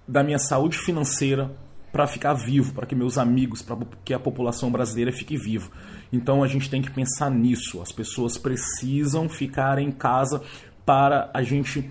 da 0.07 0.23
minha 0.23 0.37
saúde 0.37 0.77
financeira 0.77 1.51
para 1.91 2.05
ficar 2.05 2.33
vivo, 2.33 2.73
para 2.73 2.85
que 2.85 2.93
meus 2.93 3.17
amigos, 3.17 3.61
para 3.61 3.77
que 4.05 4.13
a 4.13 4.19
população 4.19 4.71
brasileira 4.71 5.11
fique 5.11 5.35
vivo. 5.35 5.71
Então 6.11 6.43
a 6.43 6.47
gente 6.47 6.69
tem 6.69 6.81
que 6.81 6.91
pensar 6.91 7.31
nisso. 7.31 7.81
As 7.81 7.91
pessoas 7.91 8.37
precisam 8.37 9.27
ficar 9.27 9.79
em 9.79 9.91
casa 9.91 10.41
para 10.85 11.31
a 11.33 11.41
gente 11.41 11.89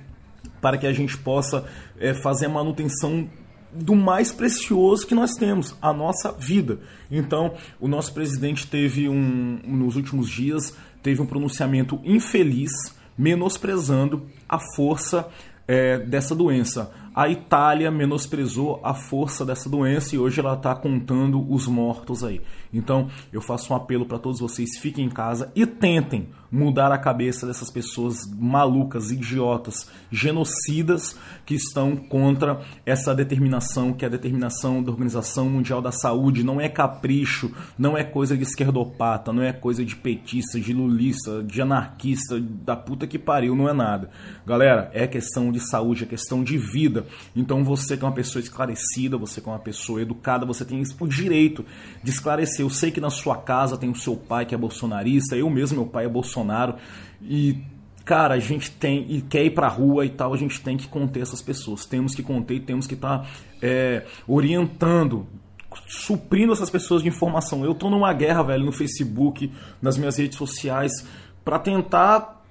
para 0.60 0.78
que 0.78 0.86
a 0.86 0.92
gente 0.92 1.18
possa 1.18 1.66
é, 1.98 2.14
fazer 2.14 2.46
a 2.46 2.48
manutenção 2.48 3.28
do 3.72 3.96
mais 3.96 4.30
precioso 4.30 5.06
que 5.06 5.14
nós 5.14 5.32
temos, 5.32 5.76
a 5.82 5.92
nossa 5.92 6.30
vida. 6.30 6.78
Então, 7.10 7.54
o 7.80 7.88
nosso 7.88 8.12
presidente 8.14 8.66
teve 8.68 9.08
um, 9.08 9.58
nos 9.64 9.96
últimos 9.96 10.28
dias, 10.28 10.76
teve 11.02 11.20
um 11.20 11.26
pronunciamento 11.26 12.00
infeliz, 12.04 12.70
menosprezando 13.18 14.26
a 14.48 14.58
força 14.76 15.28
é, 15.66 15.98
dessa 15.98 16.34
doença 16.34 16.92
a 17.14 17.28
Itália 17.28 17.90
menosprezou 17.90 18.80
a 18.82 18.94
força 18.94 19.44
dessa 19.44 19.68
doença 19.68 20.14
e 20.14 20.18
hoje 20.18 20.40
ela 20.40 20.54
está 20.54 20.74
contando 20.74 21.46
os 21.52 21.66
mortos 21.66 22.24
aí. 22.24 22.40
Então 22.72 23.08
eu 23.30 23.42
faço 23.42 23.72
um 23.72 23.76
apelo 23.76 24.06
para 24.06 24.18
todos 24.18 24.40
vocês: 24.40 24.78
fiquem 24.78 25.04
em 25.04 25.10
casa 25.10 25.52
e 25.54 25.66
tentem 25.66 26.30
mudar 26.52 26.92
a 26.92 26.98
cabeça 26.98 27.46
dessas 27.46 27.70
pessoas 27.70 28.30
malucas, 28.38 29.10
idiotas, 29.10 29.88
genocidas 30.10 31.16
que 31.46 31.54
estão 31.54 31.96
contra 31.96 32.60
essa 32.84 33.14
determinação, 33.14 33.94
que 33.94 34.04
é 34.04 34.08
a 34.08 34.10
determinação 34.10 34.82
da 34.82 34.90
Organização 34.90 35.48
Mundial 35.48 35.80
da 35.80 35.90
Saúde. 35.90 36.44
Não 36.44 36.60
é 36.60 36.68
capricho, 36.68 37.50
não 37.78 37.96
é 37.96 38.04
coisa 38.04 38.36
de 38.36 38.42
esquerdopata, 38.42 39.32
não 39.32 39.42
é 39.42 39.52
coisa 39.52 39.82
de 39.82 39.96
petista, 39.96 40.60
de 40.60 40.74
lulista, 40.74 41.42
de 41.42 41.62
anarquista, 41.62 42.38
da 42.38 42.76
puta 42.76 43.06
que 43.06 43.18
pariu, 43.18 43.56
não 43.56 43.66
é 43.66 43.72
nada. 43.72 44.10
Galera, 44.46 44.90
é 44.92 45.06
questão 45.06 45.50
de 45.50 45.60
saúde, 45.60 46.04
é 46.04 46.06
questão 46.06 46.44
de 46.44 46.58
vida. 46.58 47.06
Então 47.34 47.64
você 47.64 47.96
que 47.96 48.04
é 48.04 48.06
uma 48.06 48.14
pessoa 48.14 48.42
esclarecida, 48.42 49.16
você 49.16 49.40
que 49.40 49.48
é 49.48 49.52
uma 49.52 49.58
pessoa 49.58 50.02
educada, 50.02 50.44
você 50.44 50.66
tem 50.66 50.82
o 51.00 51.08
direito 51.08 51.64
de 52.02 52.10
esclarecer. 52.10 52.60
Eu 52.60 52.70
sei 52.70 52.90
que 52.90 53.00
na 53.00 53.10
sua 53.10 53.36
casa 53.36 53.78
tem 53.78 53.88
o 53.88 53.94
seu 53.94 54.16
pai 54.16 54.44
que 54.44 54.54
é 54.54 54.58
bolsonarista, 54.58 55.34
eu 55.34 55.48
mesmo, 55.48 55.78
meu 55.78 55.86
pai 55.86 56.04
é 56.04 56.08
Bolsonaro, 56.42 56.74
e 57.22 57.62
cara, 58.04 58.34
a 58.34 58.38
gente 58.38 58.70
tem 58.70 59.06
e 59.08 59.22
quer 59.22 59.44
ir 59.44 59.50
pra 59.50 59.68
rua 59.68 60.04
e 60.04 60.10
tal, 60.10 60.34
a 60.34 60.36
gente 60.36 60.60
tem 60.60 60.76
que 60.76 60.88
conter 60.88 61.22
essas 61.22 61.40
pessoas. 61.40 61.86
Temos 61.86 62.14
que 62.14 62.22
conter 62.22 62.56
e 62.56 62.60
temos 62.60 62.86
que 62.86 62.94
estar 62.94 63.20
tá, 63.20 63.26
é, 63.62 64.04
orientando, 64.26 65.26
suprindo 65.86 66.52
essas 66.52 66.68
pessoas 66.68 67.02
de 67.02 67.08
informação. 67.08 67.64
Eu 67.64 67.74
tô 67.74 67.88
numa 67.88 68.12
guerra, 68.12 68.42
velho, 68.42 68.64
no 68.64 68.72
Facebook, 68.72 69.52
nas 69.80 69.96
minhas 69.96 70.18
redes 70.18 70.36
sociais, 70.36 70.92
para 71.44 71.58
tentar 71.58 72.42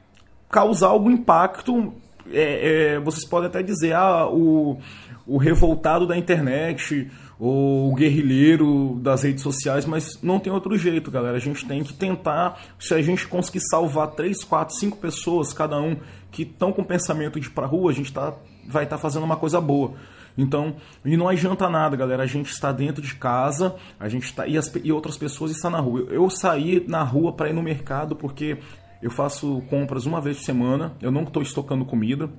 causar 0.50 0.88
algum 0.88 1.12
impacto 1.12 1.94
é, 2.30 2.94
é, 2.94 3.00
vocês 3.00 3.26
podem 3.26 3.50
até 3.50 3.64
dizer, 3.64 3.94
ah, 3.94 4.28
o, 4.28 4.78
o 5.26 5.38
revoltado 5.38 6.08
da 6.08 6.18
internet, 6.18 7.10
ou 7.42 7.92
o 7.92 7.96
guerrilheiro 7.96 9.00
das 9.02 9.24
redes 9.24 9.42
sociais, 9.42 9.84
mas 9.84 10.22
não 10.22 10.40
tem 10.40 10.54
outro 10.54 10.78
jeito, 10.78 11.10
galera. 11.10 11.38
A 11.38 11.40
gente 11.40 11.66
tem 11.66 11.84
que 11.84 11.92
tentar, 11.92 12.62
se 12.78 12.94
a 12.94 13.02
gente 13.02 13.28
conseguir 13.28 13.62
salvar 13.62 14.12
3, 14.12 14.44
4, 14.44 14.76
5 14.76 14.98
pessoas, 14.98 15.52
cada 15.52 15.82
um, 15.82 15.98
que 16.32 16.44
estão 16.44 16.72
com 16.72 16.84
pensamento 16.84 17.40
de 17.40 17.48
ir 17.48 17.50
pra 17.50 17.66
rua, 17.66 17.90
a 17.90 17.94
gente 17.96 18.14
tá, 18.14 18.36
vai 18.68 18.84
estar 18.84 18.98
tá 18.98 19.02
fazendo 19.02 19.24
uma 19.24 19.38
coisa 19.38 19.60
boa. 19.60 19.96
Então, 20.38 20.76
e 21.04 21.18
não 21.18 21.28
adianta 21.28 21.68
nada, 21.68 21.98
galera. 21.98 22.22
A 22.22 22.28
gente 22.28 22.52
está 22.52 22.72
dentro 22.72 23.02
de 23.02 23.16
casa, 23.16 23.76
a 24.00 24.08
gente 24.08 24.26
está 24.26 24.46
e, 24.46 24.60
e 24.84 24.92
outras 24.92 25.18
pessoas 25.18 25.50
estão 25.50 25.72
na 25.72 25.80
rua. 25.80 26.02
Eu, 26.02 26.24
eu 26.26 26.30
saí 26.30 26.86
na 26.88 27.02
rua 27.02 27.34
para 27.34 27.50
ir 27.50 27.54
no 27.54 27.64
mercado 27.64 28.16
porque 28.16 28.60
eu 29.02 29.10
faço 29.10 29.64
compras 29.68 30.06
uma 30.06 30.22
vez 30.22 30.38
por 30.38 30.44
semana, 30.44 30.94
eu 31.02 31.12
não 31.12 31.24
estou 31.24 31.42
estocando 31.42 31.86
comida. 31.86 32.30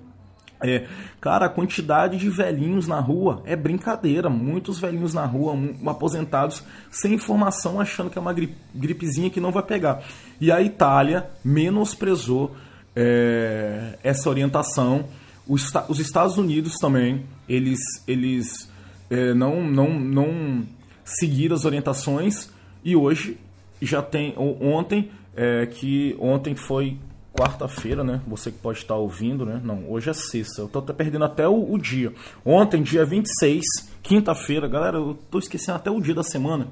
É, 0.63 0.87
cara, 1.21 1.47
a 1.47 1.49
quantidade 1.49 2.17
de 2.17 2.29
velhinhos 2.29 2.87
na 2.87 3.01
rua 3.01 3.43
é 3.45 3.57
brincadeira. 3.57 4.31
Muitos 4.31 4.79
velhinhos 4.79 5.13
na 5.13 5.25
rua, 5.25 5.57
aposentados, 5.87 6.63
sem 6.91 7.15
informação, 7.15 7.81
achando 7.81 8.11
que 8.11 8.19
é 8.19 8.21
uma 8.21 8.35
gripezinha 8.75 9.31
que 9.31 9.41
não 9.41 9.51
vai 9.51 9.63
pegar. 9.63 10.03
E 10.41 10.51
a 10.53 10.63
Itália 10.63 11.29
menosprezou 11.45 12.55
é, 12.95 13.99
essa 14.03 14.29
orientação. 14.31 15.07
Os, 15.47 15.73
os, 15.89 15.99
Estados 15.99 16.39
Unidos 16.39 16.75
também, 16.79 17.25
eles, 17.49 17.81
eles 18.07 18.71
é, 19.11 19.35
não, 19.35 19.63
não, 19.63 19.99
não 19.99 20.67
seguiram 21.05 21.55
as 21.55 21.65
orientações 21.65 22.51
e 22.85 22.95
hoje 22.95 23.39
já 23.81 24.01
tem, 24.01 24.35
ontem 24.37 25.11
é, 25.37 25.67
que 25.67 26.17
ontem 26.21 26.55
foi 26.55 26.99
quarta-feira, 27.43 28.05
né? 28.05 28.21
Você 28.27 28.53
que 28.53 28.59
pode 28.59 28.79
estar 28.79 28.95
ouvindo, 28.95 29.45
né? 29.45 29.61
Não, 29.65 29.91
hoje 29.91 30.09
é 30.09 30.13
sexta. 30.13 30.63
Eu 30.63 30.69
tô 30.69 30.81
perdendo 30.83 31.25
até 31.25 31.49
o, 31.49 31.73
o 31.73 31.79
dia. 31.79 32.13
Ontem, 32.45 32.83
dia 32.83 33.05
26, 33.05 33.65
quinta-feira, 34.03 34.69
galera, 34.69 34.99
eu 34.99 35.19
tô 35.31 35.39
esquecendo 35.39 35.77
até 35.77 35.91
o 35.91 36.01
dia 36.01 36.15
da 36.15 36.23
semana. 36.23 36.69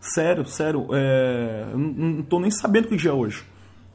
Sério, 0.00 0.46
sério, 0.46 0.88
é, 0.92 1.66
não, 1.74 2.22
tô 2.22 2.40
nem 2.40 2.50
sabendo 2.50 2.88
que 2.88 2.96
dia 2.96 3.10
é 3.10 3.14
hoje. 3.14 3.44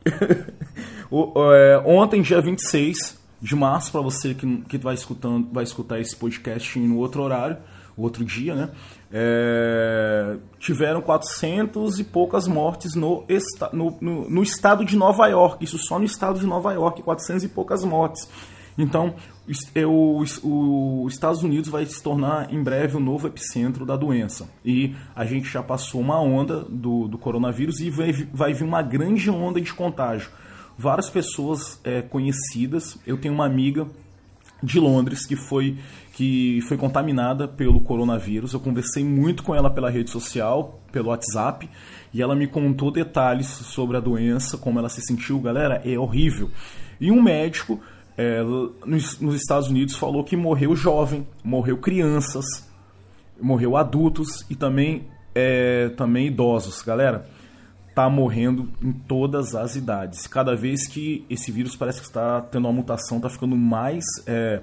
o, 1.11 1.33
é, 1.53 1.79
ontem, 1.85 2.21
dia 2.21 2.41
26 2.41 3.17
de 3.41 3.55
março, 3.55 3.91
para 3.91 4.01
você 4.01 4.33
que, 4.33 4.61
que 4.69 4.77
vai, 4.77 4.95
escutando, 4.95 5.47
vai 5.51 5.63
escutar 5.63 5.99
esse 5.99 6.15
podcast 6.15 6.77
no 6.79 6.97
outro 6.97 7.21
horário, 7.21 7.57
outro 7.95 8.23
dia, 8.23 8.55
né? 8.55 8.69
É, 9.11 10.16
tiveram 10.67 11.01
400 11.01 11.97
e 11.97 12.03
poucas 12.03 12.45
mortes 12.45 12.93
no, 12.93 13.25
no, 13.71 13.97
no, 14.01 14.29
no, 14.29 14.43
estado 14.43 14.83
de 14.83 14.97
Nova 14.97 15.25
York, 15.27 15.63
isso 15.63 15.77
só 15.77 15.97
no 15.97 16.03
estado 16.03 16.41
de 16.41 16.45
Nova 16.45 16.73
York, 16.73 17.01
400 17.01 17.45
e 17.45 17.47
poucas 17.47 17.85
mortes. 17.85 18.27
Então, 18.77 19.15
os 19.47 21.13
Estados 21.13 21.41
Unidos 21.41 21.69
vai 21.69 21.85
se 21.85 22.03
tornar 22.03 22.53
em 22.53 22.61
breve 22.61 22.97
o 22.97 22.99
novo 22.99 23.27
epicentro 23.27 23.85
da 23.85 23.95
doença. 23.95 24.49
E 24.63 24.93
a 25.15 25.23
gente 25.23 25.49
já 25.49 25.63
passou 25.63 26.01
uma 26.01 26.19
onda 26.19 26.65
do, 26.65 27.07
do 27.07 27.17
coronavírus 27.17 27.79
e 27.79 27.89
vai, 27.89 28.11
vai 28.33 28.53
vir 28.53 28.65
uma 28.65 28.81
grande 28.81 29.29
onda 29.29 29.61
de 29.61 29.73
contágio. 29.73 30.29
Várias 30.77 31.09
pessoas 31.09 31.79
é, 31.81 32.01
conhecidas, 32.01 32.99
eu 33.07 33.17
tenho 33.17 33.33
uma 33.33 33.45
amiga 33.45 33.87
de 34.61 34.79
Londres 34.79 35.25
que 35.25 35.35
foi 35.35 35.77
que 36.13 36.61
foi 36.67 36.77
contaminada 36.77 37.47
pelo 37.47 37.79
coronavírus. 37.79 38.53
Eu 38.53 38.59
conversei 38.59 39.03
muito 39.03 39.43
com 39.43 39.53
ela 39.53 39.69
pela 39.69 39.87
rede 39.87 40.09
social, 40.09 40.81
pelo 40.91 41.09
WhatsApp, 41.09 41.69
e 42.11 42.23
ela 42.23 42.35
me 42.35 42.47
contou 42.47 42.89
detalhes 42.89 43.45
sobre 43.45 43.97
a 43.97 43.99
doença, 43.99 44.57
como 44.57 44.79
ela 44.79 44.89
se 44.89 44.99
sentiu. 45.01 45.39
Galera, 45.39 45.79
é 45.85 45.95
horrível. 45.95 46.49
E 46.99 47.11
um 47.11 47.21
médico 47.21 47.79
é, 48.17 48.41
nos, 48.83 49.19
nos 49.19 49.35
Estados 49.35 49.69
Unidos 49.69 49.95
falou 49.95 50.23
que 50.23 50.35
morreu 50.35 50.75
jovem, 50.75 51.27
morreu 51.43 51.77
crianças, 51.77 52.45
morreu 53.39 53.77
adultos 53.77 54.43
e 54.49 54.55
também, 54.55 55.05
é, 55.35 55.89
também 55.89 56.25
idosos. 56.25 56.81
Galera, 56.81 57.29
tá 57.97 58.07
morrendo 58.07 58.69
em 58.79 58.91
todas 58.91 59.55
as 59.55 59.75
idades. 59.75 60.27
Cada 60.27 60.55
vez 60.55 60.85
que 60.85 61.25
esse 61.27 61.51
vírus 61.51 61.75
parece 61.75 61.99
que 61.99 62.05
está 62.05 62.41
tendo 62.41 62.65
uma 62.65 62.71
mutação, 62.71 63.17
está 63.17 63.27
ficando 63.27 63.55
mais. 63.55 64.05
É, 64.27 64.61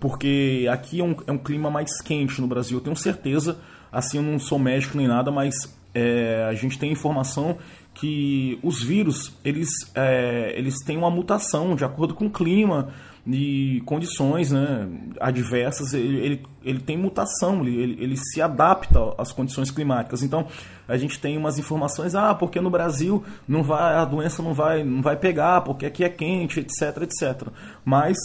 porque 0.00 0.66
aqui 0.72 1.00
é 1.00 1.04
um, 1.04 1.14
é 1.26 1.32
um 1.32 1.36
clima 1.36 1.70
mais 1.70 2.00
quente 2.00 2.40
no 2.40 2.46
Brasil. 2.46 2.78
Eu 2.78 2.82
tenho 2.82 2.96
certeza, 2.96 3.58
assim, 3.92 4.16
eu 4.16 4.22
não 4.22 4.38
sou 4.38 4.58
médico 4.58 4.96
nem 4.96 5.06
nada, 5.06 5.30
mas 5.30 5.54
é, 5.94 6.46
a 6.48 6.54
gente 6.54 6.78
tem 6.78 6.90
informação 6.90 7.58
que 7.92 8.58
os 8.62 8.82
vírus 8.82 9.36
eles, 9.44 9.68
é, 9.94 10.54
eles 10.56 10.82
têm 10.82 10.96
uma 10.96 11.10
mutação 11.10 11.76
de 11.76 11.84
acordo 11.84 12.14
com 12.14 12.24
o 12.24 12.30
clima 12.30 12.88
e 13.26 13.80
condições 13.86 14.50
né, 14.50 14.88
adversas, 15.20 15.94
ele, 15.94 16.18
ele, 16.18 16.42
ele 16.64 16.80
tem 16.80 16.96
mutação, 16.96 17.64
ele, 17.64 17.96
ele 18.02 18.16
se 18.16 18.42
adapta 18.42 18.98
às 19.16 19.30
condições 19.30 19.70
climáticas. 19.70 20.22
Então 20.22 20.46
a 20.88 20.96
gente 20.96 21.20
tem 21.20 21.38
umas 21.38 21.58
informações, 21.58 22.14
ah, 22.14 22.34
porque 22.34 22.60
no 22.60 22.70
Brasil 22.70 23.22
não 23.46 23.62
vai, 23.62 23.94
a 23.94 24.04
doença 24.04 24.42
não 24.42 24.52
vai, 24.52 24.82
não 24.82 25.02
vai 25.02 25.16
pegar, 25.16 25.60
porque 25.60 25.86
aqui 25.86 26.02
é 26.02 26.08
quente, 26.08 26.60
etc, 26.60 27.02
etc. 27.02 27.48
Mas 27.84 28.16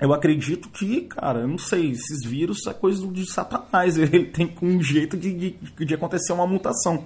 eu 0.00 0.12
acredito 0.12 0.68
que, 0.68 1.02
cara, 1.02 1.40
eu 1.40 1.48
não 1.48 1.58
sei, 1.58 1.90
esses 1.90 2.24
vírus 2.24 2.66
é 2.66 2.74
coisa 2.74 3.06
de 3.06 3.24
satanás. 3.24 3.96
Ele 3.98 4.24
tem 4.26 4.52
um 4.60 4.82
jeito 4.82 5.16
de, 5.16 5.32
de, 5.32 5.84
de 5.84 5.94
acontecer 5.94 6.32
uma 6.32 6.46
mutação. 6.46 7.04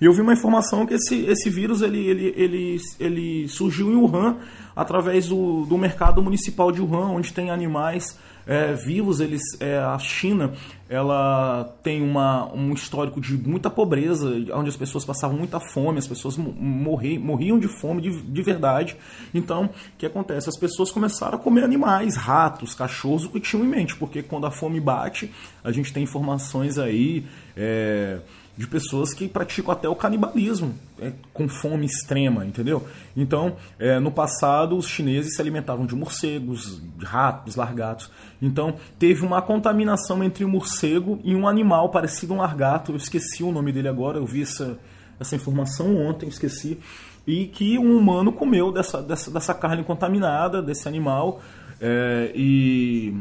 E 0.00 0.04
eu 0.04 0.12
vi 0.12 0.20
uma 0.20 0.32
informação 0.32 0.86
que 0.86 0.94
esse, 0.94 1.24
esse 1.26 1.48
vírus 1.48 1.82
ele, 1.82 2.06
ele, 2.06 2.34
ele, 2.36 2.76
ele 3.00 3.48
surgiu 3.48 3.90
em 3.90 3.96
Wuhan 3.96 4.36
através 4.74 5.28
do, 5.28 5.64
do 5.64 5.78
mercado 5.78 6.22
municipal 6.22 6.70
de 6.70 6.80
Wuhan, 6.80 7.08
onde 7.12 7.32
tem 7.32 7.50
animais 7.50 8.18
é, 8.46 8.74
vivos. 8.74 9.20
Eles, 9.20 9.42
é, 9.58 9.78
a 9.78 9.98
China 9.98 10.52
ela 10.88 11.76
tem 11.82 12.00
uma, 12.00 12.52
um 12.54 12.72
histórico 12.72 13.20
de 13.20 13.36
muita 13.36 13.68
pobreza, 13.68 14.30
onde 14.54 14.68
as 14.68 14.76
pessoas 14.76 15.04
passavam 15.04 15.36
muita 15.36 15.58
fome, 15.58 15.98
as 15.98 16.06
pessoas 16.06 16.36
morri, 16.36 17.18
morriam 17.18 17.58
de 17.58 17.66
fome 17.66 18.00
de, 18.00 18.22
de 18.22 18.42
verdade. 18.42 18.96
Então, 19.34 19.64
o 19.64 19.70
que 19.98 20.06
acontece? 20.06 20.48
As 20.48 20.58
pessoas 20.58 20.92
começaram 20.92 21.36
a 21.36 21.40
comer 21.40 21.64
animais, 21.64 22.16
ratos, 22.16 22.74
cachorros, 22.74 23.24
o 23.24 23.30
que 23.30 23.40
tinham 23.40 23.64
em 23.64 23.68
mente, 23.68 23.96
porque 23.96 24.22
quando 24.22 24.46
a 24.46 24.50
fome 24.50 24.78
bate, 24.78 25.32
a 25.64 25.72
gente 25.72 25.92
tem 25.92 26.04
informações 26.04 26.78
aí. 26.78 27.24
É, 27.56 28.20
de 28.56 28.66
pessoas 28.66 29.12
que 29.12 29.28
praticam 29.28 29.70
até 29.70 29.88
o 29.88 29.94
canibalismo 29.94 30.74
é, 30.98 31.12
com 31.32 31.46
fome 31.46 31.84
extrema, 31.84 32.44
entendeu? 32.44 32.86
Então, 33.14 33.56
é, 33.78 34.00
no 34.00 34.10
passado, 34.10 34.76
os 34.76 34.88
chineses 34.88 35.34
se 35.34 35.40
alimentavam 35.42 35.84
de 35.84 35.94
morcegos, 35.94 36.80
de 36.96 37.04
ratos, 37.04 37.54
largatos. 37.54 38.10
Então, 38.40 38.76
teve 38.98 39.24
uma 39.24 39.42
contaminação 39.42 40.24
entre 40.24 40.44
um 40.44 40.48
morcego 40.48 41.20
e 41.22 41.34
um 41.34 41.46
animal 41.46 41.90
parecido 41.90 42.32
a 42.32 42.36
um 42.36 42.38
largato. 42.40 42.92
Eu 42.92 42.96
esqueci 42.96 43.42
o 43.42 43.52
nome 43.52 43.72
dele 43.72 43.88
agora, 43.88 44.18
eu 44.18 44.24
vi 44.24 44.42
essa, 44.42 44.78
essa 45.20 45.36
informação 45.36 45.96
ontem, 45.96 46.28
esqueci. 46.28 46.78
E 47.26 47.46
que 47.48 47.78
um 47.78 47.96
humano 47.96 48.32
comeu 48.32 48.72
dessa, 48.72 49.02
dessa, 49.02 49.30
dessa 49.30 49.52
carne 49.52 49.84
contaminada, 49.84 50.62
desse 50.62 50.88
animal. 50.88 51.42
É, 51.78 52.32
e 52.34 53.14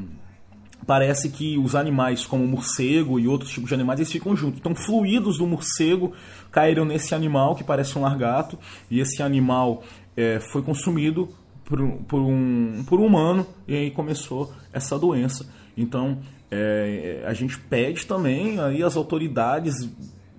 parece 0.85 1.29
que 1.29 1.57
os 1.57 1.75
animais, 1.75 2.25
como 2.25 2.43
o 2.43 2.47
morcego 2.47 3.19
e 3.19 3.27
outros 3.27 3.51
tipos 3.51 3.69
de 3.69 3.73
animais, 3.73 3.99
eles 3.99 4.11
ficam 4.11 4.35
juntos. 4.35 4.59
Então, 4.59 4.75
fluidos 4.75 5.37
do 5.37 5.47
morcego 5.47 6.13
caíram 6.51 6.85
nesse 6.85 7.15
animal 7.15 7.55
que 7.55 7.63
parece 7.63 7.97
um 7.97 8.01
largato, 8.01 8.57
e 8.89 8.99
esse 8.99 9.21
animal 9.21 9.83
é, 10.15 10.39
foi 10.51 10.61
consumido 10.61 11.29
por, 11.63 11.79
por, 12.07 12.21
um, 12.21 12.83
por 12.87 12.99
um 12.99 13.05
humano, 13.05 13.45
e 13.67 13.75
aí 13.75 13.91
começou 13.91 14.53
essa 14.71 14.97
doença. 14.97 15.47
Então, 15.75 16.19
é, 16.51 17.23
a 17.25 17.33
gente 17.33 17.59
pede 17.59 18.05
também 18.05 18.59
aí 18.59 18.83
as 18.83 18.95
autoridades, 18.95 19.73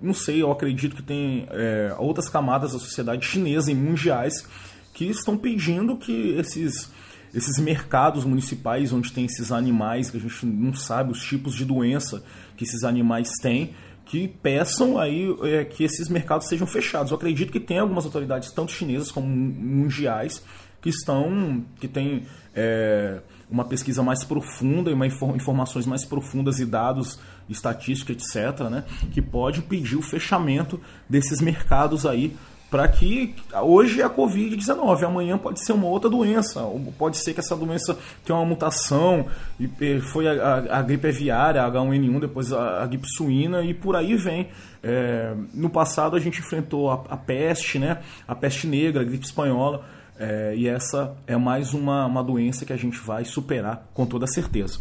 não 0.01 0.13
sei, 0.13 0.41
eu 0.41 0.51
acredito 0.51 0.95
que 0.95 1.03
tem 1.03 1.45
é, 1.51 1.93
outras 1.99 2.29
camadas 2.29 2.71
da 2.71 2.79
sociedade 2.79 3.25
chinesa 3.25 3.71
e 3.71 3.75
mundiais 3.75 4.47
que 4.93 5.05
estão 5.05 5.37
pedindo 5.37 5.97
que 5.97 6.31
esses 6.37 6.89
esses 7.33 7.59
mercados 7.59 8.25
municipais 8.25 8.91
onde 8.93 9.11
tem 9.11 9.25
esses 9.25 9.51
animais 9.51 10.09
que 10.09 10.17
a 10.17 10.19
gente 10.19 10.45
não 10.45 10.73
sabe 10.73 11.11
os 11.11 11.21
tipos 11.21 11.53
de 11.53 11.65
doença 11.65 12.23
que 12.55 12.63
esses 12.63 12.83
animais 12.83 13.29
têm, 13.41 13.73
que 14.05 14.27
peçam 14.27 14.97
aí 14.97 15.27
é, 15.43 15.65
que 15.65 15.83
esses 15.83 16.07
mercados 16.07 16.47
sejam 16.47 16.65
fechados. 16.65 17.11
Eu 17.11 17.17
acredito 17.17 17.51
que 17.51 17.59
tem 17.59 17.79
algumas 17.79 18.05
autoridades, 18.05 18.51
tanto 18.51 18.71
chinesas 18.71 19.11
como 19.11 19.27
mundiais, 19.27 20.41
que 20.81 20.89
estão, 20.89 21.65
que 21.79 21.87
têm 21.87 22.23
é, 22.55 23.19
uma 23.49 23.65
pesquisa 23.65 24.01
mais 24.01 24.23
profunda 24.23 24.89
e 24.89 24.93
uma 24.93 25.07
informações 25.07 25.85
mais 25.85 26.05
profundas 26.05 26.59
e 26.59 26.65
dados 26.65 27.19
estatísticos, 27.49 28.15
etc., 28.15 28.69
né, 28.69 28.83
que 29.11 29.21
pode 29.21 29.61
pedir 29.61 29.95
o 29.95 30.01
fechamento 30.01 30.79
desses 31.09 31.41
mercados 31.41 32.05
aí 32.05 32.35
para 32.69 32.87
que 32.87 33.33
hoje 33.63 34.01
é 34.01 34.03
a 34.03 34.09
Covid-19, 34.09 35.03
amanhã 35.03 35.37
pode 35.37 35.63
ser 35.63 35.71
uma 35.71 35.87
outra 35.87 36.09
doença, 36.09 36.61
pode 36.97 37.17
ser 37.17 37.33
que 37.33 37.39
essa 37.39 37.55
doença 37.55 37.97
tenha 38.25 38.37
uma 38.37 38.45
mutação, 38.45 39.25
e 39.59 39.67
foi 40.01 40.27
a, 40.27 40.31
a, 40.31 40.79
a 40.79 40.81
gripe 40.81 41.07
aviária, 41.07 41.63
a 41.63 41.71
H1N1, 41.71 42.19
depois 42.19 42.51
a, 42.51 42.83
a 42.83 42.85
gripe 42.85 43.07
suína 43.07 43.63
e 43.63 43.73
por 43.73 43.95
aí 43.95 44.15
vem. 44.15 44.49
É, 44.83 45.33
no 45.53 45.69
passado 45.69 46.15
a 46.15 46.19
gente 46.19 46.39
enfrentou 46.39 46.91
a, 46.91 47.03
a, 47.09 47.17
peste, 47.17 47.79
né, 47.79 47.99
a 48.27 48.35
peste 48.35 48.67
negra, 48.67 49.01
a 49.01 49.05
gripe 49.05 49.25
espanhola, 49.25 49.85
é, 50.19 50.53
e 50.55 50.67
essa 50.67 51.15
é 51.25 51.37
mais 51.37 51.73
uma, 51.73 52.05
uma 52.05 52.23
doença 52.23 52.65
que 52.65 52.73
a 52.73 52.77
gente 52.77 52.97
vai 52.97 53.23
superar 53.23 53.87
com 53.93 54.05
toda 54.05 54.27
certeza. 54.27 54.79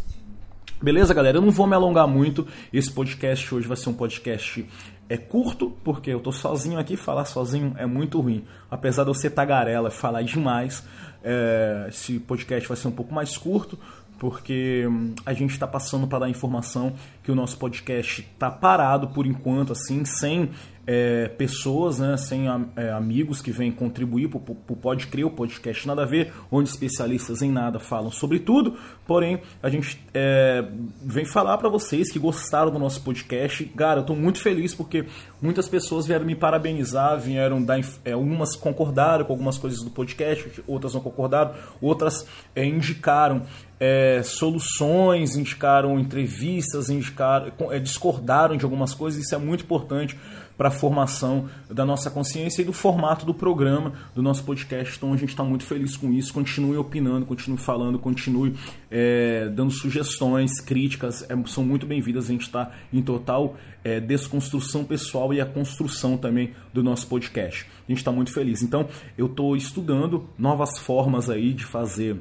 Beleza, 0.82 1.14
galera? 1.14 1.38
Eu 1.38 1.42
não 1.42 1.50
vou 1.50 1.66
me 1.66 1.74
alongar 1.74 2.06
muito. 2.06 2.46
Esse 2.70 2.92
podcast 2.92 3.54
hoje 3.54 3.66
vai 3.66 3.78
ser 3.78 3.88
um 3.88 3.94
podcast 3.94 4.66
é 5.08 5.16
curto, 5.16 5.70
porque 5.84 6.10
eu 6.10 6.20
tô 6.20 6.32
sozinho 6.32 6.78
aqui, 6.78 6.96
falar 6.96 7.24
sozinho 7.24 7.74
é 7.78 7.86
muito 7.86 8.20
ruim. 8.20 8.44
Apesar 8.70 9.04
de 9.04 9.10
eu 9.10 9.14
ser 9.14 9.30
tagarela, 9.30 9.90
falar 9.90 10.22
demais, 10.22 10.84
é, 11.22 11.86
esse 11.88 12.18
podcast 12.18 12.68
vai 12.68 12.76
ser 12.76 12.88
um 12.88 12.92
pouco 12.92 13.14
mais 13.14 13.36
curto, 13.36 13.78
porque 14.18 14.86
hum, 14.88 15.14
a 15.24 15.32
gente 15.32 15.50
está 15.50 15.66
passando 15.66 16.06
para 16.06 16.20
dar 16.20 16.28
informação 16.28 16.94
que 17.22 17.30
o 17.30 17.34
nosso 17.34 17.58
podcast 17.58 18.22
está 18.22 18.50
parado 18.50 19.08
por 19.08 19.26
enquanto, 19.26 19.72
assim, 19.72 20.04
sem 20.04 20.50
é, 20.86 21.28
pessoas, 21.28 21.98
né, 21.98 22.16
sem 22.16 22.46
é, 22.76 22.90
amigos 22.90 23.42
que 23.42 23.50
vêm 23.50 23.72
contribuir 23.72 24.28
para 24.28 24.38
o 24.38 24.76
Pode 24.76 25.08
Crer, 25.08 25.26
o 25.26 25.30
podcast 25.30 25.86
Nada 25.86 26.02
a 26.02 26.06
Ver, 26.06 26.32
onde 26.50 26.68
especialistas 26.68 27.42
em 27.42 27.50
nada 27.50 27.80
falam 27.80 28.10
sobre 28.10 28.38
tudo. 28.38 28.76
Porém, 29.06 29.40
a 29.62 29.68
gente 29.68 30.00
é, 30.14 30.64
vem 31.02 31.24
falar 31.24 31.58
para 31.58 31.68
vocês 31.68 32.10
que 32.10 32.18
gostaram 32.18 32.70
do 32.70 32.78
nosso 32.78 33.02
podcast. 33.02 33.64
Cara, 33.76 33.98
eu 33.98 34.02
estou 34.02 34.14
muito 34.14 34.40
feliz 34.40 34.74
porque 34.74 35.04
muitas 35.42 35.68
pessoas 35.68 36.06
vieram 36.06 36.24
me 36.24 36.36
parabenizar, 36.36 37.18
vieram 37.18 37.62
dar. 37.62 37.80
É, 38.04 38.12
algumas 38.12 38.54
concordaram 38.54 39.24
com 39.24 39.32
algumas 39.32 39.58
coisas 39.58 39.82
do 39.82 39.90
podcast, 39.90 40.62
outras 40.66 40.94
não 40.94 41.00
concordaram, 41.00 41.52
outras 41.80 42.26
é, 42.54 42.64
indicaram 42.64 43.42
é, 43.78 44.22
soluções, 44.22 45.36
indicaram 45.36 45.98
entrevistas, 45.98 46.88
indicaram, 46.88 47.52
é, 47.70 47.78
discordaram 47.78 48.56
de 48.56 48.64
algumas 48.64 48.94
coisas. 48.94 49.22
Isso 49.22 49.34
é 49.34 49.38
muito 49.38 49.64
importante 49.64 50.16
para 50.56 50.68
a 50.68 50.70
formação 50.70 51.48
da 51.70 51.84
nossa 51.84 52.10
consciência 52.10 52.62
e 52.62 52.64
do 52.64 52.72
formato 52.72 53.26
do 53.26 53.34
programa, 53.34 53.92
do 54.14 54.22
nosso 54.22 54.44
podcast. 54.44 54.96
Então 54.96 55.12
a 55.12 55.16
gente 55.16 55.30
está 55.30 55.44
muito 55.44 55.64
feliz 55.64 55.96
com 55.96 56.12
isso. 56.12 56.32
Continue 56.32 56.76
opinando, 56.76 57.26
continue 57.26 57.58
falando, 57.58 57.98
continue 57.98 58.54
é, 58.90 59.48
dando 59.48 59.70
sugestões, 59.70 60.60
críticas, 60.60 61.28
é, 61.28 61.36
são 61.46 61.64
muito 61.64 61.86
bem-vindas. 61.86 62.24
A 62.24 62.32
gente 62.32 62.42
está 62.42 62.70
em 62.92 63.02
total 63.02 63.56
é, 63.84 64.00
desconstrução 64.00 64.84
pessoal 64.84 65.32
e 65.32 65.40
a 65.40 65.46
construção 65.46 66.16
também 66.16 66.52
do 66.72 66.82
nosso 66.82 67.06
podcast. 67.06 67.66
A 67.86 67.92
gente 67.92 67.98
está 67.98 68.10
muito 68.10 68.32
feliz. 68.32 68.62
Então 68.62 68.88
eu 69.16 69.26
estou 69.26 69.56
estudando 69.56 70.28
novas 70.38 70.78
formas 70.78 71.28
aí 71.28 71.52
de 71.52 71.64
fazer 71.64 72.16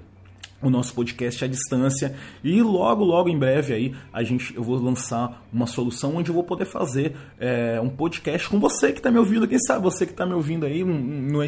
o 0.67 0.71
nosso 0.71 0.93
podcast 0.93 1.43
à 1.43 1.47
distância. 1.47 2.15
E 2.43 2.61
logo 2.61 3.03
logo 3.03 3.29
em 3.29 3.37
breve 3.37 3.73
aí 3.73 3.95
a 4.11 4.23
gente 4.23 4.55
eu 4.55 4.63
vou 4.63 4.77
lançar 4.77 5.45
uma 5.51 5.67
solução 5.67 6.15
onde 6.15 6.29
eu 6.29 6.33
vou 6.33 6.43
poder 6.43 6.65
fazer 6.65 7.15
é, 7.39 7.79
um 7.81 7.89
podcast 7.89 8.49
com 8.49 8.59
você 8.59 8.91
que 8.91 8.99
está 8.99 9.11
me 9.11 9.17
ouvindo. 9.17 9.47
Quem 9.47 9.59
sabe 9.59 9.83
você 9.83 10.05
que 10.05 10.11
está 10.11 10.25
me 10.25 10.33
ouvindo 10.33 10.65
aí 10.65 10.83
não 10.83 11.41
é, 11.41 11.47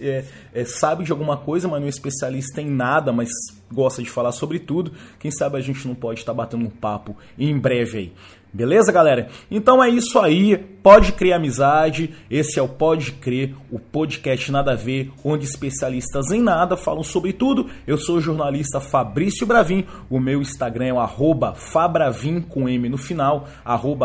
é, 0.00 0.24
é, 0.54 0.64
sabe 0.64 1.04
de 1.04 1.12
alguma 1.12 1.36
coisa 1.36 1.68
mas 1.68 1.80
não 1.80 1.86
é 1.86 1.90
especialista 1.90 2.60
em 2.60 2.70
nada 2.70 3.12
mas 3.12 3.28
gosta 3.72 4.02
de 4.02 4.10
falar 4.10 4.32
sobre 4.32 4.58
tudo. 4.58 4.92
Quem 5.18 5.30
sabe 5.30 5.56
a 5.56 5.60
gente 5.60 5.86
não 5.86 5.94
pode 5.94 6.20
estar 6.20 6.32
tá 6.32 6.36
batendo 6.36 6.64
um 6.64 6.70
papo 6.70 7.16
em 7.38 7.58
breve 7.58 7.98
aí 7.98 8.12
Beleza, 8.52 8.90
galera? 8.90 9.28
Então 9.50 9.82
é 9.82 9.90
isso 9.90 10.18
aí. 10.18 10.56
Pode 10.82 11.12
crer 11.12 11.34
amizade. 11.34 12.14
Esse 12.30 12.58
é 12.58 12.62
o 12.62 12.68
Pode 12.68 13.12
Crer, 13.12 13.54
o 13.70 13.78
podcast 13.78 14.50
Nada 14.50 14.72
a 14.72 14.74
Ver, 14.74 15.12
onde 15.22 15.44
especialistas 15.44 16.30
em 16.30 16.40
nada 16.40 16.76
falam 16.76 17.02
sobre 17.02 17.34
tudo. 17.34 17.68
Eu 17.86 17.98
sou 17.98 18.16
o 18.16 18.20
jornalista 18.20 18.80
Fabrício 18.80 19.46
Bravin. 19.46 19.84
O 20.08 20.18
meu 20.18 20.40
Instagram 20.40 20.86
é 20.86 20.92
o 20.94 21.54
Fabravin 21.54 22.40
com 22.40 22.68
M 22.68 22.88
no 22.88 22.96
final, 22.96 23.46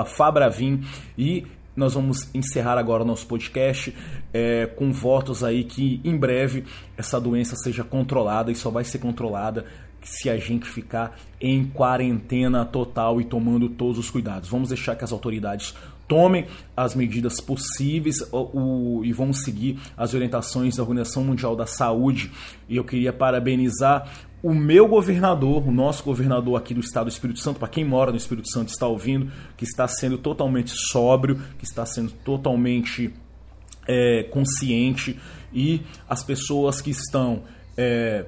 Fabravin. 0.05 0.81
E 1.17 1.45
nós 1.75 1.93
vamos 1.93 2.29
encerrar 2.33 2.77
agora 2.77 3.03
o 3.03 3.05
nosso 3.05 3.25
podcast 3.25 3.95
é, 4.33 4.67
com 4.67 4.91
votos 4.91 5.43
aí 5.43 5.63
que 5.63 5.99
em 6.03 6.15
breve 6.15 6.65
essa 6.97 7.19
doença 7.19 7.55
seja 7.55 7.83
controlada 7.83 8.51
e 8.51 8.55
só 8.55 8.69
vai 8.69 8.83
ser 8.83 8.99
controlada 8.99 9.65
se 10.07 10.29
a 10.29 10.37
gente 10.37 10.67
ficar 10.67 11.17
em 11.39 11.65
quarentena 11.65 12.65
total 12.65 13.19
e 13.19 13.25
tomando 13.25 13.69
todos 13.69 13.97
os 13.97 14.09
cuidados. 14.09 14.49
Vamos 14.49 14.69
deixar 14.69 14.95
que 14.95 15.03
as 15.03 15.11
autoridades 15.11 15.73
tomem 16.07 16.45
as 16.75 16.95
medidas 16.95 17.39
possíveis 17.39 18.17
o, 18.31 18.59
o, 18.99 19.05
e 19.05 19.13
vão 19.13 19.33
seguir 19.33 19.79
as 19.97 20.13
orientações 20.13 20.75
da 20.75 20.83
Organização 20.83 21.23
Mundial 21.23 21.55
da 21.55 21.65
Saúde. 21.65 22.31
E 22.67 22.75
eu 22.75 22.83
queria 22.83 23.13
parabenizar 23.13 24.11
o 24.41 24.53
meu 24.53 24.87
governador, 24.87 25.65
o 25.67 25.71
nosso 25.71 26.03
governador 26.03 26.57
aqui 26.57 26.73
do 26.73 26.81
estado 26.81 27.05
do 27.05 27.11
Espírito 27.11 27.39
Santo, 27.39 27.59
para 27.59 27.69
quem 27.69 27.85
mora 27.85 28.11
no 28.11 28.17
Espírito 28.17 28.49
Santo 28.49 28.69
está 28.69 28.85
ouvindo, 28.85 29.31
que 29.55 29.63
está 29.63 29.87
sendo 29.87 30.17
totalmente 30.17 30.71
sóbrio, 30.71 31.41
que 31.57 31.63
está 31.63 31.85
sendo 31.85 32.11
totalmente 32.11 33.13
é, 33.87 34.23
consciente 34.23 35.19
e 35.53 35.81
as 36.09 36.23
pessoas 36.23 36.81
que 36.81 36.91
estão 36.91 37.43
é, 37.77 38.25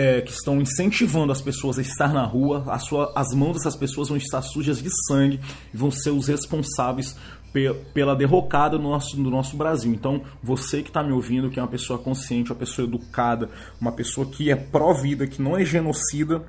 é, 0.00 0.22
que 0.22 0.32
estão 0.32 0.58
incentivando 0.62 1.30
as 1.30 1.42
pessoas 1.42 1.78
a 1.78 1.82
estar 1.82 2.10
na 2.14 2.24
rua, 2.24 2.64
a 2.68 2.78
sua, 2.78 3.12
as 3.14 3.34
mãos 3.34 3.58
dessas 3.58 3.76
pessoas 3.76 4.08
vão 4.08 4.16
estar 4.16 4.40
sujas 4.40 4.82
de 4.82 4.88
sangue 5.06 5.38
e 5.74 5.76
vão 5.76 5.90
ser 5.90 6.08
os 6.08 6.26
responsáveis 6.26 7.14
pe 7.52 7.74
pela 7.92 8.16
derrocada 8.16 8.78
no 8.78 8.88
nosso, 8.88 9.20
no 9.20 9.28
nosso 9.28 9.58
Brasil. 9.58 9.92
Então, 9.92 10.22
você 10.42 10.82
que 10.82 10.88
está 10.88 11.02
me 11.02 11.12
ouvindo, 11.12 11.50
que 11.50 11.60
é 11.60 11.62
uma 11.62 11.68
pessoa 11.68 11.98
consciente, 11.98 12.50
uma 12.50 12.58
pessoa 12.58 12.88
educada, 12.88 13.50
uma 13.78 13.92
pessoa 13.92 14.26
que 14.26 14.50
é 14.50 14.56
pró-vida, 14.56 15.26
que 15.26 15.42
não 15.42 15.54
é 15.54 15.66
genocida, 15.66 16.42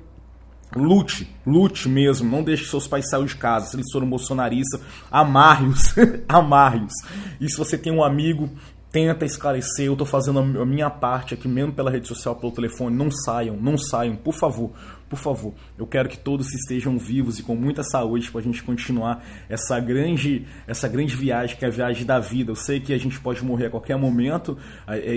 Lute, 0.74 1.28
lute 1.46 1.86
mesmo, 1.86 2.30
não 2.30 2.42
deixe 2.42 2.64
seus 2.64 2.88
pais 2.88 3.10
sair 3.10 3.26
de 3.26 3.36
casa. 3.36 3.66
Se 3.66 3.76
eles 3.76 3.92
foram 3.92 4.08
bolsonaristas, 4.08 4.80
amarre-os, 5.10 5.94
amarre-os. 6.26 6.94
E 7.38 7.46
se 7.46 7.58
você 7.58 7.76
tem 7.76 7.92
um 7.92 8.02
amigo 8.02 8.48
tenta 8.92 9.24
esclarecer. 9.24 9.86
Eu 9.86 9.92
estou 9.92 10.06
fazendo 10.06 10.38
a 10.38 10.66
minha 10.66 10.90
parte 10.90 11.32
aqui, 11.32 11.48
mesmo 11.48 11.72
pela 11.72 11.90
rede 11.90 12.06
social, 12.06 12.36
pelo 12.36 12.52
telefone. 12.52 12.94
Não 12.94 13.10
saiam, 13.10 13.56
não 13.56 13.78
saiam, 13.78 14.14
por 14.14 14.34
favor, 14.34 14.70
por 15.08 15.18
favor. 15.18 15.54
Eu 15.78 15.86
quero 15.86 16.08
que 16.08 16.18
todos 16.18 16.52
estejam 16.52 16.98
vivos 16.98 17.38
e 17.38 17.42
com 17.42 17.56
muita 17.56 17.82
saúde 17.82 18.30
para 18.30 18.40
a 18.40 18.44
gente 18.44 18.62
continuar 18.62 19.24
essa 19.48 19.80
grande, 19.80 20.46
essa 20.66 20.86
grande 20.86 21.16
viagem 21.16 21.56
que 21.56 21.64
é 21.64 21.68
a 21.68 21.70
viagem 21.70 22.04
da 22.04 22.20
vida. 22.20 22.50
Eu 22.50 22.56
sei 22.56 22.78
que 22.78 22.92
a 22.92 22.98
gente 22.98 23.18
pode 23.18 23.42
morrer 23.42 23.66
a 23.66 23.70
qualquer 23.70 23.96
momento, 23.96 24.58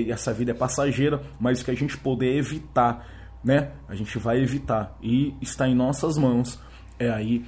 essa 0.09 0.33
vida 0.33 0.51
é 0.51 0.55
passageira, 0.55 1.21
mas 1.37 1.61
o 1.61 1.65
que 1.65 1.71
a 1.71 1.75
gente 1.75 1.97
puder 1.97 2.33
evitar, 2.33 3.05
né? 3.43 3.71
A 3.89 3.93
gente 3.93 4.17
vai 4.17 4.41
evitar 4.41 4.97
e 5.03 5.35
está 5.41 5.67
em 5.67 5.75
nossas 5.75 6.17
mãos. 6.17 6.57
É 6.97 7.09
aí 7.09 7.45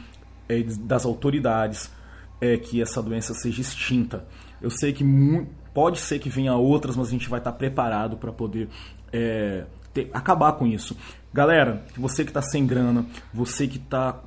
é 0.49 0.61
das 0.61 1.05
autoridades 1.05 1.89
é 2.39 2.57
que 2.57 2.81
essa 2.81 3.01
doença 3.01 3.33
seja 3.33 3.61
extinta. 3.61 4.27
Eu 4.61 4.69
sei 4.69 4.93
que 4.93 5.03
pode 5.77 5.99
ser 5.99 6.17
que 6.17 6.27
venha 6.27 6.55
outras, 6.55 6.97
mas 6.97 7.09
a 7.09 7.11
gente 7.11 7.29
vai 7.29 7.39
estar 7.39 7.51
preparado 7.51 8.17
para 8.17 8.33
poder 8.33 8.67
é, 9.13 9.63
ter, 9.93 10.09
acabar 10.11 10.53
com 10.53 10.65
isso. 10.65 10.97
Galera, 11.31 11.85
você 11.95 12.23
que 12.23 12.31
está 12.31 12.41
sem 12.41 12.65
grana, 12.65 13.05
você 13.31 13.67
que 13.67 13.77
está 13.77 14.19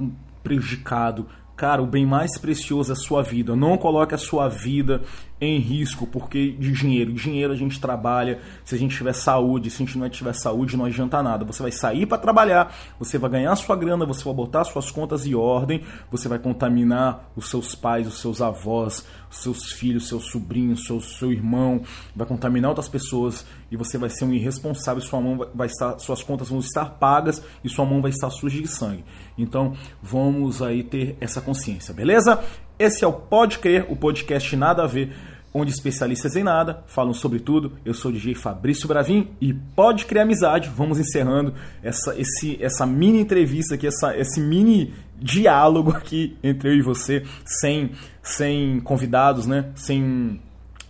prejudicado, 0.44 1.26
cara, 1.56 1.82
o 1.82 1.86
bem 1.88 2.06
mais 2.06 2.38
precioso 2.38 2.92
é 2.92 2.94
a 2.94 2.96
sua 2.96 3.24
vida. 3.24 3.56
Não 3.56 3.76
coloque 3.76 4.14
a 4.14 4.18
sua 4.18 4.46
vida 4.48 5.02
em 5.40 5.58
risco 5.58 6.06
porque 6.06 6.52
de 6.52 6.72
dinheiro. 6.72 7.12
Dinheiro 7.12 7.52
a 7.52 7.56
gente 7.56 7.80
trabalha. 7.80 8.40
Se 8.64 8.74
a 8.74 8.78
gente 8.78 8.96
tiver 8.96 9.14
saúde, 9.14 9.70
se 9.70 9.82
a 9.82 9.86
gente 9.86 9.96
não 9.96 10.08
tiver 10.08 10.34
saúde, 10.34 10.76
não 10.76 10.84
adianta 10.84 11.22
nada. 11.22 11.44
Você 11.44 11.62
vai 11.62 11.72
sair 11.72 12.04
para 12.04 12.18
trabalhar, 12.18 12.74
você 12.98 13.16
vai 13.16 13.30
ganhar 13.30 13.56
sua 13.56 13.74
grana, 13.76 14.04
você 14.04 14.22
vai 14.22 14.34
botar 14.34 14.64
suas 14.64 14.90
contas 14.90 15.26
em 15.26 15.34
ordem, 15.34 15.82
você 16.10 16.28
vai 16.28 16.38
contaminar 16.38 17.30
os 17.34 17.48
seus 17.48 17.74
pais, 17.74 18.06
os 18.06 18.20
seus 18.20 18.42
avós, 18.42 19.06
os 19.30 19.38
seus 19.38 19.72
filhos, 19.72 20.08
seus 20.08 20.30
sobrinhos, 20.30 20.84
seu, 20.84 21.00
seu 21.00 21.32
irmão, 21.32 21.82
vai 22.14 22.26
contaminar 22.26 22.70
outras 22.70 22.88
pessoas 22.88 23.46
e 23.70 23.76
você 23.76 23.96
vai 23.96 24.10
ser 24.10 24.24
um 24.24 24.32
irresponsável. 24.32 25.00
Sua 25.02 25.20
mão 25.20 25.48
vai 25.54 25.68
estar, 25.68 25.98
suas 25.98 26.22
contas 26.22 26.48
vão 26.48 26.58
estar 26.58 26.84
pagas 26.84 27.42
e 27.64 27.68
sua 27.68 27.86
mão 27.86 28.02
vai 28.02 28.10
estar 28.10 28.28
suja 28.30 28.60
de 28.60 28.68
sangue. 28.68 29.04
Então, 29.38 29.74
vamos 30.02 30.60
aí 30.60 30.82
ter 30.82 31.16
essa 31.20 31.40
consciência, 31.40 31.94
beleza? 31.94 32.42
Esse 32.78 33.04
é 33.04 33.06
o 33.06 33.12
Pode 33.12 33.58
Crer, 33.58 33.86
o 33.92 33.96
podcast 33.96 34.56
Nada 34.56 34.84
a 34.84 34.86
Ver, 34.86 35.14
onde 35.52 35.70
especialistas 35.72 36.36
em 36.36 36.42
nada 36.42 36.82
falam 36.86 37.12
sobre 37.12 37.40
tudo. 37.40 37.72
Eu 37.84 37.92
sou 37.92 38.10
o 38.10 38.14
DJ 38.14 38.34
Fabrício 38.34 38.86
Bravin 38.86 39.28
e 39.40 39.52
pode 39.52 40.06
criar 40.06 40.22
amizade. 40.22 40.70
Vamos 40.74 40.98
encerrando 40.98 41.54
essa, 41.82 42.14
esse, 42.18 42.62
essa 42.62 42.86
mini 42.86 43.20
entrevista 43.20 43.74
aqui, 43.74 43.86
essa, 43.86 44.16
esse 44.16 44.40
mini 44.40 44.94
diálogo 45.18 45.90
aqui 45.90 46.36
entre 46.42 46.70
eu 46.70 46.74
e 46.74 46.82
você, 46.82 47.24
sem, 47.44 47.92
sem 48.22 48.80
convidados, 48.80 49.46
né? 49.46 49.70
Sem, 49.74 50.40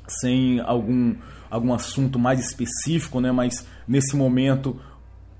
sem 0.07 0.61
algum, 0.61 1.15
algum 1.51 1.73
assunto 1.73 2.19
mais 2.19 2.39
específico, 2.39 3.21
né? 3.21 3.33
Mas 3.33 3.67
nesse 3.89 4.15
momento 4.15 4.79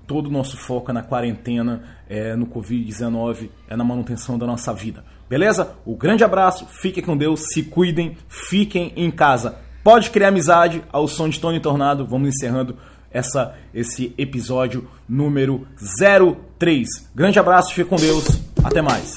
todo 0.07 0.27
o 0.27 0.31
nosso 0.31 0.57
foco 0.57 0.91
é 0.91 0.93
na 0.93 1.03
quarentena, 1.03 1.83
é 2.09 2.35
no 2.35 2.47
Covid-19, 2.47 3.49
é 3.69 3.77
na 3.77 3.83
manutenção 3.83 4.37
da 4.37 4.45
nossa 4.45 4.73
vida. 4.73 5.05
Beleza? 5.31 5.77
Um 5.87 5.95
grande 5.95 6.25
abraço, 6.25 6.67
fiquem 6.81 7.01
com 7.01 7.15
Deus, 7.15 7.39
se 7.53 7.63
cuidem, 7.63 8.17
fiquem 8.27 8.91
em 8.97 9.09
casa. 9.09 9.55
Pode 9.81 10.09
criar 10.09 10.27
amizade 10.27 10.83
ao 10.91 11.07
som 11.07 11.29
de 11.29 11.39
Tony 11.39 11.57
Tornado. 11.61 12.05
Vamos 12.05 12.35
encerrando 12.35 12.75
essa, 13.09 13.55
esse 13.73 14.13
episódio 14.17 14.89
número 15.07 15.65
03. 16.59 16.85
Grande 17.15 17.39
abraço, 17.39 17.73
fique 17.73 17.89
com 17.89 17.95
Deus, 17.95 18.41
até 18.61 18.81
mais. 18.81 19.15